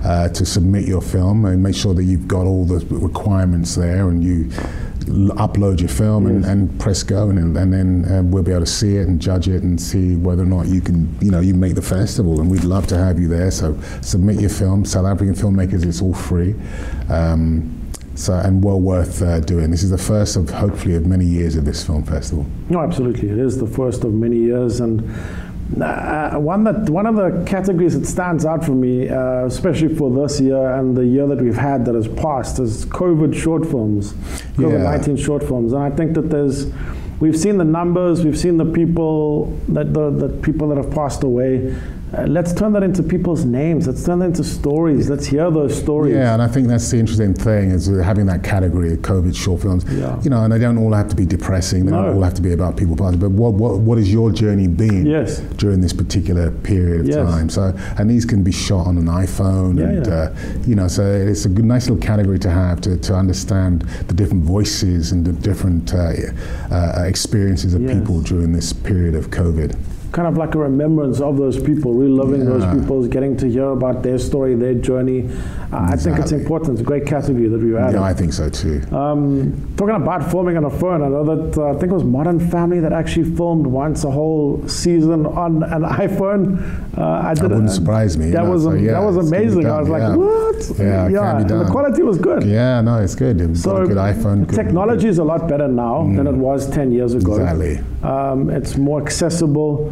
uh, 0.06 0.30
to 0.30 0.46
submit 0.46 0.86
your 0.86 1.02
film, 1.02 1.46
and 1.46 1.62
make 1.62 1.76
sure 1.76 1.94
that 1.94 2.04
you've 2.04 2.28
got 2.28 2.46
all 2.46 2.66
the 2.66 2.86
requirements 2.96 3.76
there, 3.76 4.10
and 4.10 4.24
you 4.24 4.50
upload 5.06 5.80
your 5.80 5.89
film 5.89 6.26
and, 6.26 6.46
and 6.46 6.80
press 6.80 7.04
go, 7.04 7.30
and, 7.30 7.58
and 7.58 7.74
then 7.74 8.06
uh, 8.06 8.24
we'll 8.24 8.44
be 8.44 8.52
able 8.52 8.62
to 8.62 8.66
see 8.66 8.98
it 8.98 9.08
and 9.08 9.20
judge 9.20 9.48
it 9.48 9.63
and 9.63 9.80
see 9.80 10.16
whether 10.16 10.44
or 10.44 10.48
not 10.48 10.68
you 10.68 10.82
can, 10.82 11.18
you 11.22 11.32
know, 11.32 11.39
you 11.39 11.54
make 11.54 11.76
the 11.76 11.82
festival. 11.82 12.42
And 12.42 12.50
we'd 12.50 12.63
love 12.63 12.88
to 12.88 12.98
have 12.98 13.20
you 13.20 13.28
there. 13.28 13.52
So 13.52 13.80
submit 14.02 14.39
your 14.39 14.50
film. 14.50 14.86
South 14.86 15.06
African 15.06 15.36
filmmakers, 15.36 15.86
it's 15.86 16.02
all 16.02 16.13
free. 16.13 16.56
Um, 17.10 17.80
so 18.16 18.34
and 18.34 18.63
well 18.63 18.80
worth 18.80 19.22
uh, 19.22 19.39
doing. 19.39 19.72
This 19.72 19.84
is 19.84 19.89
the 19.89 19.98
first 19.98 20.36
of 20.36 20.50
hopefully 20.50 20.96
of 20.96 21.06
many 21.06 21.26
years 21.26 21.56
of 21.56 21.66
this 21.66 21.84
film 21.86 22.04
festival. 22.04 22.46
No, 22.70 22.80
absolutely. 22.80 23.30
It 23.30 23.39
is 23.39 23.58
the 23.58 23.68
first 23.68 24.04
of 24.04 24.13
many 24.13 24.38
years, 24.38 24.80
and 24.80 25.02
uh, 25.82 26.38
one 26.38 26.63
that 26.65 26.89
one 26.89 27.06
of 27.06 27.15
the 27.15 27.43
categories 27.47 27.99
that 27.99 28.06
stands 28.06 28.45
out 28.45 28.63
for 28.63 28.73
me, 28.73 29.10
uh, 29.10 29.45
especially 29.45 29.93
for 29.95 30.12
this 30.12 30.39
year 30.39 30.73
and 30.76 30.95
the 30.95 31.06
year 31.06 31.26
that 31.28 31.41
we've 31.41 31.56
had 31.56 31.86
that 31.86 31.95
has 31.95 32.08
passed, 32.08 32.60
is 32.60 32.86
COVID 32.86 33.34
short 33.34 33.65
films, 33.65 34.13
COVID 34.58 34.84
nineteen 34.84 35.17
short 35.17 35.43
films, 35.43 35.73
and 35.73 35.82
I 35.82 35.89
think 35.89 36.13
that 36.15 36.30
there's. 36.30 36.67
We've 37.19 37.38
seen 37.38 37.58
the 37.58 37.63
numbers. 37.63 38.26
We've 38.26 38.38
seen 38.38 38.58
the 38.58 38.65
people 38.65 39.58
that 39.69 39.93
the, 39.93 40.10
the 40.10 40.30
people 40.30 40.67
that 40.69 40.78
have 40.78 40.91
passed 40.91 41.23
away. 41.23 41.73
Uh, 42.15 42.28
let's 42.28 42.54
turn 42.54 42.73
that 42.73 42.84
into 42.84 43.02
people's 43.02 43.43
names. 43.43 43.88
Let's 43.88 44.06
turn 44.06 44.19
that 44.19 44.26
into 44.26 44.43
stories. 44.43 45.10
Let's 45.10 45.26
hear 45.26 45.49
those 45.49 45.76
stories. 45.76 46.13
Yeah, 46.13 46.34
and 46.34 46.43
I 46.43 46.47
think 46.47 46.67
that's 46.67 46.89
the 46.91 46.99
interesting 46.99 47.34
thing 47.34 47.71
is 47.71 47.88
having 47.88 48.28
that 48.28 48.43
category 48.43 48.93
of 48.93 48.99
COVID 48.99 49.36
short 49.36 49.62
films. 49.63 49.84
Yeah. 49.91 50.21
You 50.21 50.30
know, 50.30 50.43
and 50.43 50.54
they 50.54 50.60
don't 50.60 50.78
all 50.78 50.93
have 50.93 51.10
to 51.10 51.15
be 51.15 51.26
depressing. 51.26 51.86
They 51.86 51.91
No. 51.91 52.04
don't 52.04 52.15
all 52.17 52.21
have 52.21 52.36
to 52.36 52.41
be 52.43 52.54
about 52.54 52.78
people 52.78 52.95
passing. 52.95 53.19
But 53.19 53.32
what, 53.32 53.54
what 53.56 53.80
what 53.80 53.97
has 53.97 54.12
your 54.13 54.32
journey 54.32 54.67
been 54.67 55.08
Yes. 55.08 55.39
during 55.58 55.82
this 55.82 55.91
particular 55.93 56.52
period 56.52 57.02
of 57.02 57.08
Yes. 57.08 57.15
time? 57.15 57.49
So, 57.49 57.73
and 57.97 58.08
these 58.10 58.26
can 58.26 58.43
be 58.43 58.52
shot 58.52 58.86
on 58.86 58.97
an 58.99 59.06
iPhone, 59.08 59.80
Yeah, 59.80 59.86
and 59.86 60.06
yeah. 60.06 60.13
Uh, 60.13 60.34
you 60.67 60.76
know, 60.76 60.88
so 60.88 61.04
it's 61.04 61.45
a 61.45 61.49
good, 61.49 61.65
nice 61.65 61.89
little 61.89 61.97
category 62.06 62.38
to 62.39 62.49
have 62.52 62.80
to, 62.82 62.95
to 62.97 63.15
understand 63.15 63.86
the 64.08 64.13
different 64.13 64.43
voices 64.43 65.12
and 65.12 65.26
the 65.26 65.34
different 65.34 65.93
uh, 65.95 66.13
uh, 66.71 67.04
experiences 67.08 67.73
of 67.73 67.82
Yes. 67.82 67.95
people 67.97 68.21
during 68.21 68.54
this 68.54 68.71
period 68.71 69.15
of 69.15 69.32
COVID. 69.32 69.76
Kind 70.13 70.28
of 70.28 70.38
like 70.38 70.54
a 70.54 70.60
remembrance 70.60 71.19
of 71.19 71.38
those 71.38 71.60
people, 71.60 71.93
reliving 71.95 72.45
those 72.45 72.62
Yeah. 72.63 72.76
people, 72.76 73.06
getting 73.08 73.36
to 73.38 73.49
hear 73.49 73.69
about 73.71 74.04
their 74.04 74.19
story, 74.19 74.54
their 74.56 74.76
journey. 74.76 75.28
Uh, 75.73 75.88
I 75.93 75.95
think 75.95 76.19
it's 76.19 76.32
important. 76.32 76.73
It's 76.73 76.82
a 76.82 76.84
great 76.86 77.08
category 77.08 77.47
that 77.47 77.60
we've 77.60 77.76
added. 77.76 77.95
Yeah, 77.95 78.04
I 78.04 78.13
think 78.13 78.32
so 78.32 78.47
too. 78.47 78.80
Um, 78.95 79.54
talking 79.76 79.95
about 79.95 80.30
filming 80.30 80.56
on 80.56 80.65
a 80.65 80.69
phone, 80.69 81.02
I 81.02 81.08
know 81.10 81.23
that 81.36 81.58
uh, 81.60 81.69
I 81.71 81.73
think 81.73 81.91
it 81.91 81.95
was 81.95 82.04
Modern 82.04 82.39
Family 82.39 82.80
that 82.80 82.93
actually 82.93 83.26
filmed 83.36 83.65
once 83.65 84.04
a 84.04 84.12
whole 84.12 84.62
season 84.67 85.26
on 85.26 85.63
an 85.63 85.82
iPhone. 86.06 86.45
Uh, 86.95 87.02
I 87.30 87.34
did 87.34 87.43
wouldn't 87.43 87.69
it- 87.69 87.73
surprise 87.73 88.15
me, 88.15 88.30
That 88.30 88.43
know, 88.43 88.52
was 88.52 88.63
so 88.65 88.73
yeah, 88.73 88.91
that 88.91 89.04
was 89.04 89.17
amazing. 89.17 89.65
I 89.65 89.80
was 89.80 89.89
like, 89.89 90.02
yeah. 90.02 90.15
what? 90.15 90.80
Yeah, 90.80 91.08
it 91.39 91.52
and 91.52 91.62
the 91.62 91.65
quality 91.71 92.04
was 92.04 92.19
good. 92.19 92.43
Yeah, 92.43 92.82
no, 92.82 92.99
it's 92.99 93.15
good. 93.15 93.39
You've 93.39 93.58
So 93.58 93.71
got 93.71 93.82
a 93.84 93.88
good 93.88 93.97
iPhone. 93.97 94.45
good- 94.45 94.56
technology 94.56 95.08
is 95.08 95.17
a 95.17 95.23
lot 95.23 95.47
better 95.47 95.67
now 95.67 96.04
than 96.15 96.28
it 96.28 96.36
was 96.36 96.69
10 96.69 96.91
years 96.91 97.15
ago. 97.15 97.34
Exactly. 97.34 97.80
Um, 98.04 98.52
it's 98.52 98.78
more 98.78 99.02
accessible. 99.02 99.91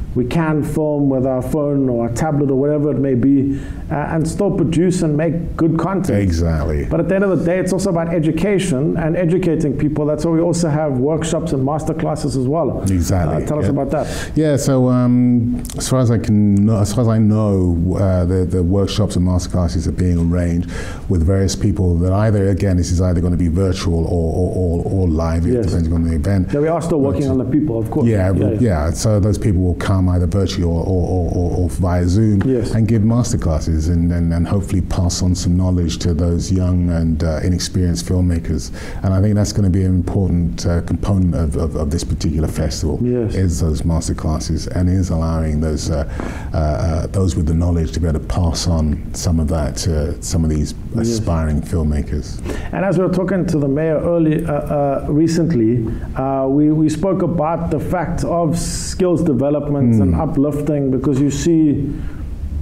we 0.15 0.25
can 0.25 0.63
film 0.63 1.09
with 1.09 1.25
our 1.25 1.41
phone 1.41 1.87
or 1.89 2.07
our 2.07 2.13
tablet 2.13 2.51
or 2.51 2.55
whatever 2.55 2.91
it 2.91 2.97
may 2.99 3.13
be, 3.15 3.59
uh, 3.89 3.95
and 3.95 4.27
still 4.27 4.51
produce 4.51 5.01
and 5.03 5.15
make 5.15 5.55
good 5.55 5.77
content. 5.79 6.21
Exactly. 6.21 6.85
But 6.85 6.99
at 6.99 7.09
the 7.09 7.15
end 7.15 7.23
of 7.23 7.37
the 7.39 7.45
day, 7.45 7.59
it's 7.59 7.71
also 7.73 7.89
about 7.91 8.13
education 8.13 8.97
and 8.97 9.15
educating 9.15 9.77
people. 9.77 10.05
That's 10.05 10.25
why 10.25 10.31
we 10.31 10.41
also 10.41 10.69
have 10.69 10.97
workshops 10.97 11.53
and 11.53 11.63
master 11.63 11.93
classes 11.93 12.35
as 12.35 12.47
well. 12.47 12.81
Exactly. 12.83 13.43
Uh, 13.43 13.47
tell 13.47 13.59
us 13.59 13.67
about 13.69 13.89
that. 13.91 14.31
Yeah. 14.35 14.57
So 14.57 14.89
um, 14.89 15.63
as 15.77 15.89
far 15.89 15.99
as 15.99 16.11
I 16.11 16.17
can, 16.17 16.55
know, 16.65 16.77
as 16.79 16.93
far 16.93 17.03
as 17.03 17.07
I 17.07 17.17
know, 17.17 17.77
uh, 17.97 18.25
the 18.25 18.45
the 18.45 18.63
workshops 18.63 19.15
and 19.15 19.25
master 19.25 19.49
classes 19.49 19.87
are 19.87 19.91
being 19.93 20.17
arranged 20.31 20.69
with 21.09 21.23
various 21.25 21.55
people 21.55 21.95
that 21.99 22.11
either 22.11 22.49
again 22.49 22.77
this 22.77 22.91
is 22.91 22.99
either 23.01 23.21
going 23.21 23.31
to 23.31 23.37
be 23.37 23.47
virtual 23.47 24.05
or 24.05 24.31
or, 24.31 24.83
or, 24.85 24.91
or 24.91 25.07
live, 25.07 25.45
Yes. 25.47 25.65
depending 25.67 25.93
on 25.93 26.03
the 26.03 26.15
event. 26.15 26.51
Yeah, 26.53 26.59
we 26.59 26.67
are 26.67 26.81
still 26.81 26.99
working 27.01 27.27
on 27.29 27.37
the 27.37 27.45
people, 27.45 27.79
of 27.79 27.89
course. 27.91 28.07
Yeah, 28.07 28.33
yeah, 28.59 28.91
So 28.91 29.19
those 29.19 29.37
people 29.37 29.61
will 29.61 29.75
come 29.75 30.00
either 30.09 30.27
virtually 30.27 30.63
or, 30.63 30.81
or, 30.85 31.31
or, 31.33 31.57
or, 31.57 31.69
via 31.69 32.07
Zoom 32.07 32.41
Yes. 32.45 32.71
and 32.71 32.87
give 32.87 33.01
masterclasses 33.01 33.89
and, 33.89 34.11
and, 34.11 34.33
and 34.33 34.47
hopefully 34.47 34.81
pass 34.81 35.21
on 35.21 35.35
some 35.35 35.55
knowledge 35.57 35.97
to 35.99 36.13
those 36.13 36.51
young 36.51 36.89
and 36.89 37.23
uh, 37.23 37.39
inexperienced 37.43 38.05
filmmakers. 38.05 38.71
And 39.03 39.13
I 39.13 39.21
think 39.21 39.35
that's 39.35 39.53
going 39.53 39.63
to 39.63 39.69
be 39.69 39.83
an 39.83 39.93
important 39.93 40.65
uh, 40.65 40.81
component 40.81 41.35
of, 41.35 41.55
of, 41.55 41.75
of 41.75 41.91
this 41.91 42.03
particular 42.03 42.47
festival. 42.47 42.99
Yes. 43.01 43.35
Is 43.35 43.59
those 43.59 43.81
masterclasses 43.83 44.67
and 44.67 44.89
is 44.89 45.09
allowing 45.09 45.61
those 45.61 45.89
uh, 45.89 46.05
uh, 46.53 46.57
uh, 46.57 47.07
those 47.07 47.35
with 47.35 47.45
the 47.47 47.53
knowledge 47.53 47.91
to 47.93 47.99
be 47.99 48.07
able 48.07 48.19
to 48.19 48.25
pass 48.25 48.67
on 48.67 49.13
some 49.13 49.39
of 49.39 49.47
that 49.47 49.75
to 49.77 50.21
some 50.21 50.43
of 50.43 50.49
these 50.49 50.73
aspiring 50.97 51.61
filmmakers. 51.61 52.39
And 52.73 52.83
as 52.85 52.97
we 52.97 53.05
were 53.05 53.13
talking 53.13 53.45
to 53.47 53.57
the 53.57 53.67
mayor 53.67 53.97
early, 53.99 54.45
uh, 54.45 54.51
uh, 54.53 55.05
recently, 55.09 55.85
uh, 56.15 56.47
we, 56.47 56.71
we 56.71 56.89
spoke 56.89 57.21
about 57.21 57.71
the 57.71 57.79
fact 57.79 58.23
of 58.23 58.57
skills 58.57 59.23
development 59.23 59.90
and 59.99 60.15
uplifting 60.15 60.91
because 60.91 61.19
you 61.19 61.31
see 61.31 61.93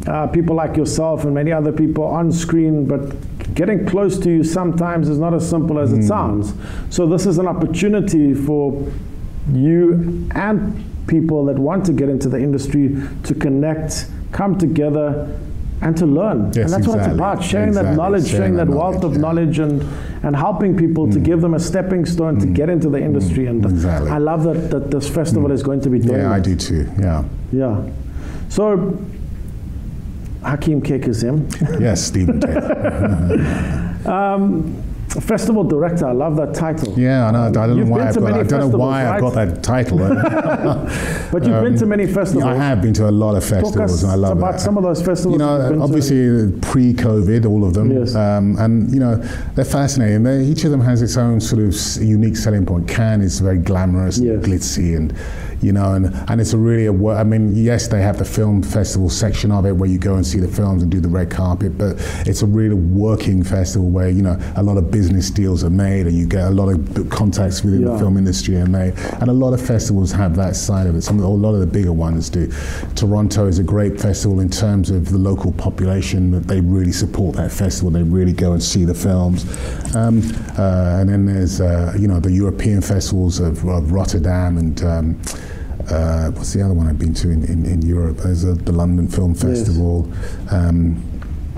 uh, 0.08 0.28
people 0.28 0.56
like 0.56 0.78
yourself 0.78 1.24
and 1.26 1.34
many 1.34 1.52
other 1.52 1.72
people 1.72 2.04
on 2.04 2.32
screen, 2.32 2.86
but 2.86 3.16
getting 3.54 3.86
close 3.86 4.18
to 4.20 4.30
you 4.30 4.44
sometimes 4.44 5.10
is 5.10 5.20
not 5.20 5.34
as 5.34 5.48
simple 5.48 5.80
as 5.80 5.92
it 5.92 6.04
sounds. 6.04 6.54
So 6.90 7.06
this 7.06 7.26
is 7.26 7.38
an 7.38 7.48
opportunity 7.48 8.34
for 8.34 8.92
you 9.52 10.28
and 10.32 10.86
people 11.08 11.46
that 11.46 11.58
want 11.58 11.86
to 11.86 11.94
get 11.94 12.08
into 12.08 12.30
the 12.30 12.38
industry 12.38 12.96
to 13.24 13.36
connect, 13.36 14.08
come 14.32 14.58
together, 14.58 15.40
and 15.82 15.96
to 15.98 16.06
learn. 16.06 16.52
Yes, 16.54 16.58
and 16.58 16.70
that's 16.74 16.88
what 16.88 17.00
it's 17.00 17.14
about 17.14 17.44
sharing 17.44 17.74
that 17.74 17.96
knowledge, 17.96 18.28
Sharing 18.28 18.38
sharing 18.38 18.56
that 18.56 18.68
that 18.68 18.76
wealth 18.76 19.04
of 19.04 19.14
yeah. 19.14 19.20
knowledge 19.20 19.60
and, 19.60 19.82
and 20.24 20.36
helping 20.36 20.76
people 20.78 21.10
to 21.10 21.18
mm. 21.18 21.24
give 21.24 21.42
them 21.42 21.54
a 21.54 21.60
stepping 21.60 22.06
stone 22.06 22.40
to 22.40 22.46
mm. 22.46 22.54
get 22.54 22.70
into 22.70 22.90
the 22.90 23.00
industry. 23.00 23.46
Mm. 23.46 23.50
And 23.50 23.66
Exactly. 23.66 24.12
I 24.12 24.18
love 24.18 24.44
that, 24.44 24.70
that 24.72 24.92
this 24.92 25.10
festival 25.10 25.52
is 25.52 25.64
going 25.64 25.82
to 25.82 25.90
be 25.90 26.00
doing 26.00 26.22
Yeah, 26.22 26.32
I 26.32 26.40
do 26.40 26.56
too. 26.56 26.90
Yeah. 27.00 27.24
Yeah. 27.52 27.90
So, 28.50 28.98
Hakeem 30.44 30.82
Kae-Kazim, 30.82 31.48
Yes, 31.80 32.04
Stephen 32.04 32.40
Taylor. 32.40 33.96
festival 35.10 35.64
director. 35.64 36.08
I 36.08 36.12
love 36.12 36.36
that 36.38 36.54
title. 36.54 36.98
Yeah, 36.98 37.28
I 37.28 37.32
know. 37.32 37.44
I 37.46 37.52
don't 37.52 37.78
You've 37.78 37.88
know 37.88 37.94
why 37.96 38.08
I've 38.08 38.16
got. 38.16 38.34
I 38.34 38.44
don't 38.44 38.72
know 38.72 38.78
why 38.78 39.10
I've 39.10 39.22
got 39.22 39.34
that 39.34 39.64
title. 39.64 40.00
But 41.32 41.44
you've 41.46 41.62
been 41.64 41.78
to 41.78 41.86
many 41.86 42.08
festivals. 42.08 42.44
Um, 42.44 42.50
I 42.50 42.56
have 42.56 42.82
been 42.82 42.94
to 42.96 43.08
a 43.08 43.12
lot 43.12 43.36
of 43.36 43.44
festivals, 43.46 44.02
and 44.04 44.12
I 44.12 44.16
love 44.16 44.38
about 44.38 44.56
it. 44.56 44.60
some 44.62 44.78
of 44.78 44.84
those 44.84 45.00
festivals. 45.02 45.34
You 45.34 45.40
know, 45.40 45.82
obviously 45.84 46.52
pre-COVID, 46.62 47.46
all 47.46 47.64
of 47.64 47.74
them, 47.76 47.92
Yes. 47.92 48.16
um, 48.16 48.56
and 48.58 48.92
you 48.92 49.00
know 49.00 49.18
they're 49.56 49.64
fascinating. 49.66 50.24
They, 50.24 50.44
each 50.44 50.64
of 50.64 50.72
them 50.72 50.82
has 50.82 51.02
its 51.04 51.18
own 51.18 51.40
sort 51.40 51.62
of 51.62 51.76
unique 52.04 52.36
selling 52.36 52.66
point. 52.66 52.88
Cannes 52.88 53.22
is 53.22 53.40
very 53.40 53.60
glamorous, 53.60 54.18
Yes. 54.18 54.34
and 54.36 54.44
glitzy, 54.44 54.96
and 54.98 55.14
you 55.62 55.72
know, 55.72 55.94
and, 55.94 56.14
and 56.30 56.40
it's 56.42 56.54
a 56.54 56.58
really 56.58 56.86
a 56.86 57.08
I 57.10 57.24
mean, 57.24 57.56
yes, 57.56 57.88
they 57.88 58.02
have 58.02 58.18
the 58.18 58.26
film 58.26 58.64
festival 58.64 59.10
section 59.10 59.52
of 59.52 59.66
it 59.66 59.74
where 59.74 59.90
you 59.90 59.98
go 59.98 60.16
and 60.16 60.26
see 60.26 60.40
the 60.40 60.48
films 60.48 60.84
and 60.84 60.92
do 60.92 61.00
the 61.00 61.08
red 61.10 61.30
carpet, 61.30 61.78
but 61.78 61.96
it's 62.28 62.42
a 62.42 62.46
really 62.46 62.76
working 62.76 63.44
festival 63.44 63.90
where 63.90 64.10
you 64.10 64.22
know 64.22 64.38
a 64.56 64.64
lot 64.64 64.78
of 64.78 64.92
business 64.92 65.30
deals 65.30 65.64
are 65.64 65.70
made, 65.70 66.08
and 66.08 66.18
you 66.18 66.26
get 66.28 66.46
a 66.46 66.50
lot 66.50 66.70
of 66.70 67.10
contacts 67.10 67.64
within 67.64 67.82
Yeah. 67.82 67.94
the 67.94 68.00
film 68.00 68.18
industry 68.18 68.58
are 68.58 68.66
made, 68.68 68.94
and 69.20 69.30
a 69.30 69.34
lot 69.34 69.54
of 69.54 69.62
festivals 69.66 70.12
have 70.12 70.36
that 70.36 70.56
side 70.56 70.88
of 70.88 70.96
it. 70.96 71.02
Some, 71.04 71.20
a 71.20 71.28
lot 71.28 71.54
of 71.54 71.60
the 71.60 71.68
bigger 71.68 71.94
ones 71.94 72.30
do. 72.30 72.52
Toronto 72.96 73.48
is 73.48 73.60
a 73.60 73.64
great 73.64 74.00
festival 74.00 74.40
in 74.40 74.50
terms 74.50 74.90
of 74.90 75.10
the 75.10 75.18
local 75.18 75.52
population 75.54 76.32
that 76.32 76.48
they 76.48 76.62
really 76.62 76.92
support 76.92 77.36
that 77.38 77.52
festival. 77.52 77.92
They 77.92 78.04
really 78.04 78.34
go 78.34 78.54
and 78.54 78.62
see 78.64 78.86
the 78.86 78.94
films, 78.94 79.44
um, 79.96 80.22
uh, 80.58 80.98
and 81.00 81.10
then 81.10 81.26
there's 81.26 81.62
uh, 81.62 81.94
you 82.00 82.08
know 82.08 82.20
the 82.20 82.32
European 82.32 82.82
festivals 82.82 83.40
of, 83.40 83.66
of 83.68 83.92
Rotterdam 83.92 84.58
and. 84.58 84.84
Um, 84.84 85.22
uh, 85.92 86.32
what's 86.32 86.54
the 86.54 86.62
other 86.62 86.74
one 86.74 86.88
I've 86.88 87.00
been 87.00 87.14
to 87.16 87.30
in, 87.30 87.44
in, 87.46 87.66
in 87.66 87.82
Europe? 87.82 88.18
There's 88.18 88.46
uh, 88.46 88.56
the 88.58 88.72
London 88.72 89.08
Film 89.08 89.34
Festival. 89.34 90.12
Um, 90.52 91.04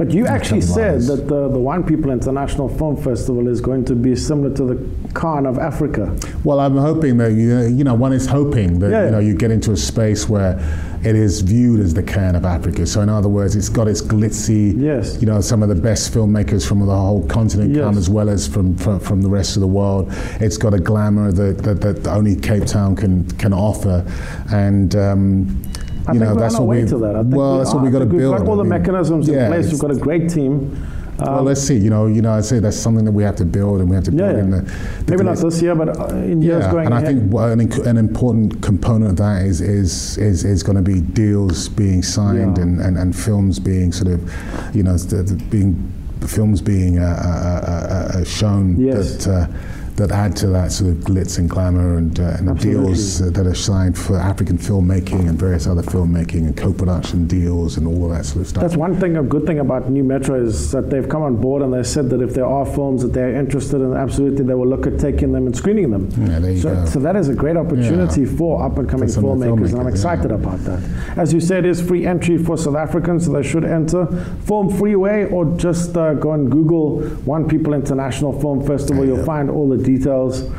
But 0.01 0.13
you 0.15 0.25
actually 0.25 0.61
said 0.61 1.01
that 1.03 1.27
the, 1.27 1.47
the 1.47 1.59
One 1.59 1.83
People 1.83 2.09
International 2.09 2.67
Film 2.67 2.97
Festival 2.97 3.47
is 3.47 3.61
going 3.61 3.85
to 3.85 3.93
be 3.93 4.15
similar 4.15 4.51
to 4.55 4.63
the 4.63 5.09
Cannes 5.13 5.45
of 5.45 5.59
Africa. 5.59 6.17
Well, 6.43 6.59
I'm 6.59 6.75
hoping 6.75 7.17
that 7.17 7.33
you, 7.33 7.67
you 7.67 7.83
know 7.83 7.93
one 7.93 8.11
is 8.11 8.25
hoping 8.25 8.79
that 8.79 8.89
Yeah, 8.89 9.05
you 9.05 9.11
know 9.11 9.19
you 9.19 9.35
get 9.35 9.51
into 9.51 9.73
a 9.73 9.77
space 9.77 10.27
where 10.27 10.57
it 11.03 11.15
is 11.15 11.41
viewed 11.41 11.81
as 11.81 11.93
the 11.93 12.01
Cannes 12.01 12.35
of 12.35 12.45
Africa. 12.45 12.87
So 12.87 13.01
in 13.01 13.09
other 13.09 13.29
words, 13.29 13.55
it's 13.55 13.69
got 13.69 13.87
its 13.87 14.01
glitzy. 14.01 14.73
Yes. 14.75 15.21
You 15.21 15.27
know, 15.27 15.39
some 15.39 15.61
of 15.61 15.69
the 15.69 15.75
best 15.75 16.11
filmmakers 16.11 16.67
from 16.67 16.79
the 16.79 16.95
whole 16.95 17.27
continent 17.27 17.75
come 17.75 17.95
as 17.95 18.09
well 18.09 18.27
as 18.27 18.47
from, 18.47 18.75
from 18.77 18.99
from 18.99 19.21
the 19.21 19.29
rest 19.29 19.55
of 19.55 19.61
the 19.61 19.67
world. 19.67 20.07
It's 20.39 20.57
got 20.57 20.73
a 20.73 20.79
glamour 20.79 21.31
that 21.31 21.59
that, 21.59 21.81
that 21.81 22.07
only 22.07 22.35
Cape 22.35 22.65
Town 22.65 22.95
can 22.95 23.29
can 23.37 23.53
offer, 23.53 24.03
and. 24.51 24.95
Um, 24.95 25.61
I 26.07 26.13
you 26.13 26.19
know, 26.19 26.35
that's 26.35 26.57
what 26.59 26.67
we. 26.67 26.81
that. 26.81 26.93
I 27.15 27.21
well, 27.21 27.53
we 27.53 27.57
that's 27.59 27.73
what 27.73 27.79
are. 27.79 27.83
we 27.83 27.89
I 27.89 27.91
got 27.91 27.99
to 27.99 28.05
build. 28.05 28.31
We've 28.31 28.39
got 28.39 28.47
all 28.47 28.55
the 28.55 28.61
I 28.61 28.63
mean, 28.63 28.69
mechanisms 28.69 29.27
in 29.29 29.35
yeah, 29.35 29.47
place. 29.47 29.71
We've 29.71 29.79
got 29.79 29.91
a 29.91 29.95
great 29.95 30.29
team. 30.29 30.87
well, 31.19 31.43
let's 31.43 31.61
see. 31.61 31.77
You 31.77 31.91
know, 31.91 32.07
you 32.07 32.21
know, 32.23 32.31
I 32.33 32.41
say 32.41 32.59
that's 32.59 32.75
something 32.77 33.05
that 33.05 33.11
we 33.11 33.21
have 33.23 33.35
to 33.35 33.45
build, 33.45 33.79
and 33.81 33.89
we 33.89 33.95
have 33.95 34.05
to 34.05 34.11
build 34.11 34.31
yeah. 34.35 34.39
in 34.43 34.49
the. 34.51 34.61
the 34.61 35.11
Maybe 35.11 35.23
not 35.23 35.37
this 35.37 35.61
year, 35.61 35.75
but 35.75 35.89
uh, 35.99 36.15
in 36.15 36.41
years 36.41 36.63
yeah, 36.65 36.71
going 36.71 36.85
and 36.87 36.95
I 36.95 37.01
ahead. 37.01 37.17
think 37.19 37.31
what 37.31 37.51
an, 37.51 37.59
inc- 37.67 37.85
an 37.85 37.97
important 37.97 38.61
component 38.63 39.11
of 39.11 39.17
that 39.17 39.43
is 39.45 39.61
is 39.61 40.17
is, 40.17 40.43
is 40.43 40.63
going 40.63 40.77
to 40.77 40.81
be 40.81 41.01
deals 41.01 41.69
being 41.69 42.01
signed 42.01 42.57
Yeah. 42.57 42.63
and, 42.63 42.81
and, 42.81 42.97
and 42.97 43.15
films 43.15 43.59
being 43.59 43.91
sort 43.91 44.11
of, 44.13 44.75
you 44.75 44.81
know, 44.83 44.97
the, 44.97 45.21
the 45.21 45.35
being 45.35 45.91
films 46.21 46.61
being 46.61 46.97
uh, 46.99 47.03
uh, 47.03 47.71
uh, 47.71 48.19
uh, 48.19 48.23
shown 48.25 48.79
Yes. 48.79 49.25
that. 49.25 49.49
That 49.97 50.11
add 50.11 50.35
to 50.37 50.47
that 50.47 50.71
sort 50.71 50.91
of 50.91 50.97
glitz 50.97 51.37
and 51.37 51.47
glamour 51.49 51.97
and, 51.97 52.19
uh, 52.19 52.37
and 52.39 52.59
deals 52.59 53.21
uh, 53.21 53.29
that 53.31 53.45
are 53.45 53.53
signed 53.53 53.95
for 53.97 54.17
African 54.17 54.57
filmmaking 54.57 55.27
and 55.29 55.37
various 55.37 55.67
other 55.67 55.83
filmmaking 55.83 56.47
and 56.47 56.57
co-production 56.57 57.27
deals 57.27 57.77
and 57.77 57.85
all 57.85 58.05
of 58.05 58.17
that 58.17 58.25
sort 58.25 58.41
of 58.41 58.47
stuff. 58.47 58.61
That's 58.61 58.75
one 58.75 58.99
thing, 58.99 59.17
a 59.17 59.21
good 59.23 59.45
thing 59.45 59.59
about 59.59 59.89
Nu 59.91 60.03
Metro 60.03 60.43
is 60.43 60.71
that 60.71 60.89
they've 60.89 61.07
come 61.07 61.21
on 61.21 61.35
board 61.35 61.61
and 61.61 61.71
they 61.71 61.83
said 61.83 62.09
that 62.09 62.21
if 62.21 62.33
there 62.33 62.45
are 62.47 62.65
films 62.65 63.03
that 63.03 63.09
they're 63.13 63.35
interested 63.35 63.81
in, 63.81 63.93
absolutely 63.93 64.43
they 64.43 64.55
will 64.55 64.67
look 64.67 64.87
at 64.87 64.97
taking 64.97 65.33
them 65.33 65.45
and 65.45 65.55
screening 65.55 65.91
them. 65.91 66.09
Yeah, 66.17 66.39
there 66.39 66.51
you 66.51 66.59
so, 66.61 66.73
go. 66.73 66.85
so 66.85 66.99
that 66.99 67.15
is 67.15 67.29
a 67.29 67.35
great 67.35 67.57
opportunity 67.57 68.25
for 68.25 68.63
up 68.63 68.77
and 68.79 68.89
coming 68.89 69.07
For 69.09 69.21
the 69.21 69.45
filmmakers, 69.45 69.71
and 69.71 69.81
I'm 69.81 69.87
excited 69.87 70.31
yeah. 70.31 70.37
about 70.37 70.59
that. 70.63 70.79
As 71.17 71.31
you 71.31 71.39
said, 71.39 71.65
it 71.65 71.69
is 71.69 71.81
free 71.81 72.07
entry 72.07 72.37
for 72.39 72.57
South 72.57 72.75
Africans, 72.75 73.25
so 73.25 73.33
they 73.33 73.43
should 73.43 73.65
enter 73.65 74.07
Film 74.45 74.75
Freeway 74.75 75.25
or 75.29 75.45
just 75.57 75.95
uh, 75.95 76.13
go 76.15 76.31
and 76.31 76.49
Google 76.51 77.01
One 77.25 77.47
People 77.47 77.73
International 77.73 78.31
Film 78.39 78.65
Festival. 78.65 79.05
You'll 79.05 79.17
Yeah. 79.19 79.25
find 79.25 79.49
all 79.49 79.69
the 79.69 79.80
details. 79.83 80.49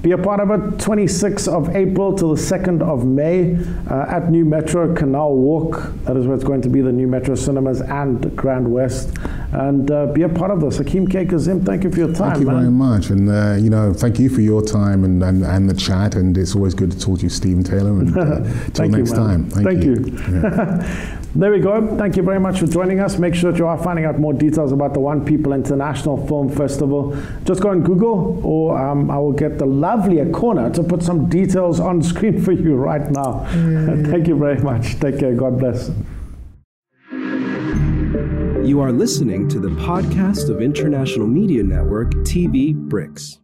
Be 0.00 0.12
a 0.12 0.18
part 0.18 0.38
of 0.38 0.48
it 0.52 0.60
26th 0.78 1.48
of 1.52 1.74
April 1.74 2.14
till 2.16 2.32
the 2.32 2.40
2nd 2.40 2.82
of 2.82 3.04
May 3.04 3.56
uh, 3.90 4.06
at 4.08 4.30
Nu 4.30 4.44
Metro 4.44 4.94
Canal 4.94 5.34
Walk. 5.34 5.92
That 6.04 6.16
is 6.16 6.24
where 6.24 6.36
it's 6.36 6.44
going 6.44 6.62
to 6.62 6.68
be 6.68 6.80
the 6.80 6.92
Nu 6.92 7.08
Metro 7.08 7.34
Cinemas 7.34 7.80
and 7.80 8.34
Grand 8.36 8.72
West. 8.72 9.16
And 9.50 9.90
uh, 9.90 10.06
be 10.06 10.22
a 10.22 10.28
part 10.28 10.52
of 10.52 10.60
this. 10.60 10.78
Hakeem 10.78 11.08
Kae-Kazim, 11.08 11.64
thank 11.64 11.82
you 11.82 11.90
for 11.90 11.98
your 11.98 12.12
time, 12.12 12.30
Thank 12.30 12.40
you 12.40 12.46
man. 12.46 12.56
very 12.60 12.70
much, 12.70 13.10
and 13.10 13.28
uh, 13.28 13.56
you 13.58 13.70
know, 13.70 13.92
thank 13.92 14.20
you 14.20 14.28
for 14.28 14.40
your 14.40 14.62
time 14.62 15.02
and, 15.04 15.20
and, 15.24 15.42
and 15.42 15.68
the 15.68 15.74
chat. 15.74 16.14
And 16.14 16.38
it's 16.38 16.54
always 16.54 16.74
good 16.74 16.92
to 16.92 17.00
talk 17.00 17.18
to 17.18 17.22
you, 17.24 17.28
Stephen 17.30 17.64
Taylor. 17.64 17.90
And 17.90 18.16
uh, 18.16 18.24
till 18.44 18.70
Thank 18.74 18.92
you, 18.92 18.98
next 18.98 19.12
man. 19.14 19.50
time, 19.50 19.50
Thank 19.50 19.82
you. 19.82 20.16
Yeah. 20.30 21.18
There 21.34 21.52
we 21.52 21.60
go. 21.60 21.96
Thank 21.96 22.16
you 22.16 22.22
very 22.22 22.40
much 22.40 22.58
for 22.58 22.66
joining 22.66 23.00
us. 23.00 23.18
Make 23.18 23.34
sure 23.34 23.52
that 23.52 23.58
you 23.58 23.66
are 23.66 23.76
finding 23.76 24.06
out 24.06 24.18
more 24.18 24.32
details 24.32 24.72
about 24.72 24.94
the 24.94 25.00
One 25.00 25.24
People 25.24 25.52
International 25.52 26.26
Film 26.26 26.48
Festival. 26.48 27.16
Just 27.44 27.60
go 27.60 27.68
on 27.68 27.82
Google, 27.82 28.40
or 28.44 28.78
um, 28.78 29.10
I 29.10 29.18
will 29.18 29.32
get 29.32 29.58
the 29.58 29.66
lovely 29.66 30.24
corner 30.32 30.70
to 30.70 30.82
put 30.82 31.02
some 31.02 31.28
details 31.28 31.80
on 31.80 32.02
screen 32.02 32.42
for 32.42 32.52
you 32.52 32.76
right 32.76 33.08
now. 33.10 33.44
Thank 34.10 34.26
you 34.26 34.36
very 34.36 34.58
much. 34.60 34.98
Take 35.00 35.18
care. 35.18 35.34
God 35.34 35.58
bless. 35.58 35.90
You 38.66 38.80
are 38.80 38.92
listening 38.92 39.48
to 39.48 39.60
the 39.60 39.68
podcast 39.68 40.50
of 40.50 40.60
International 40.60 41.26
Media 41.26 41.62
Network 41.62 42.10
TV 42.24 42.74
Bricks. 42.74 43.38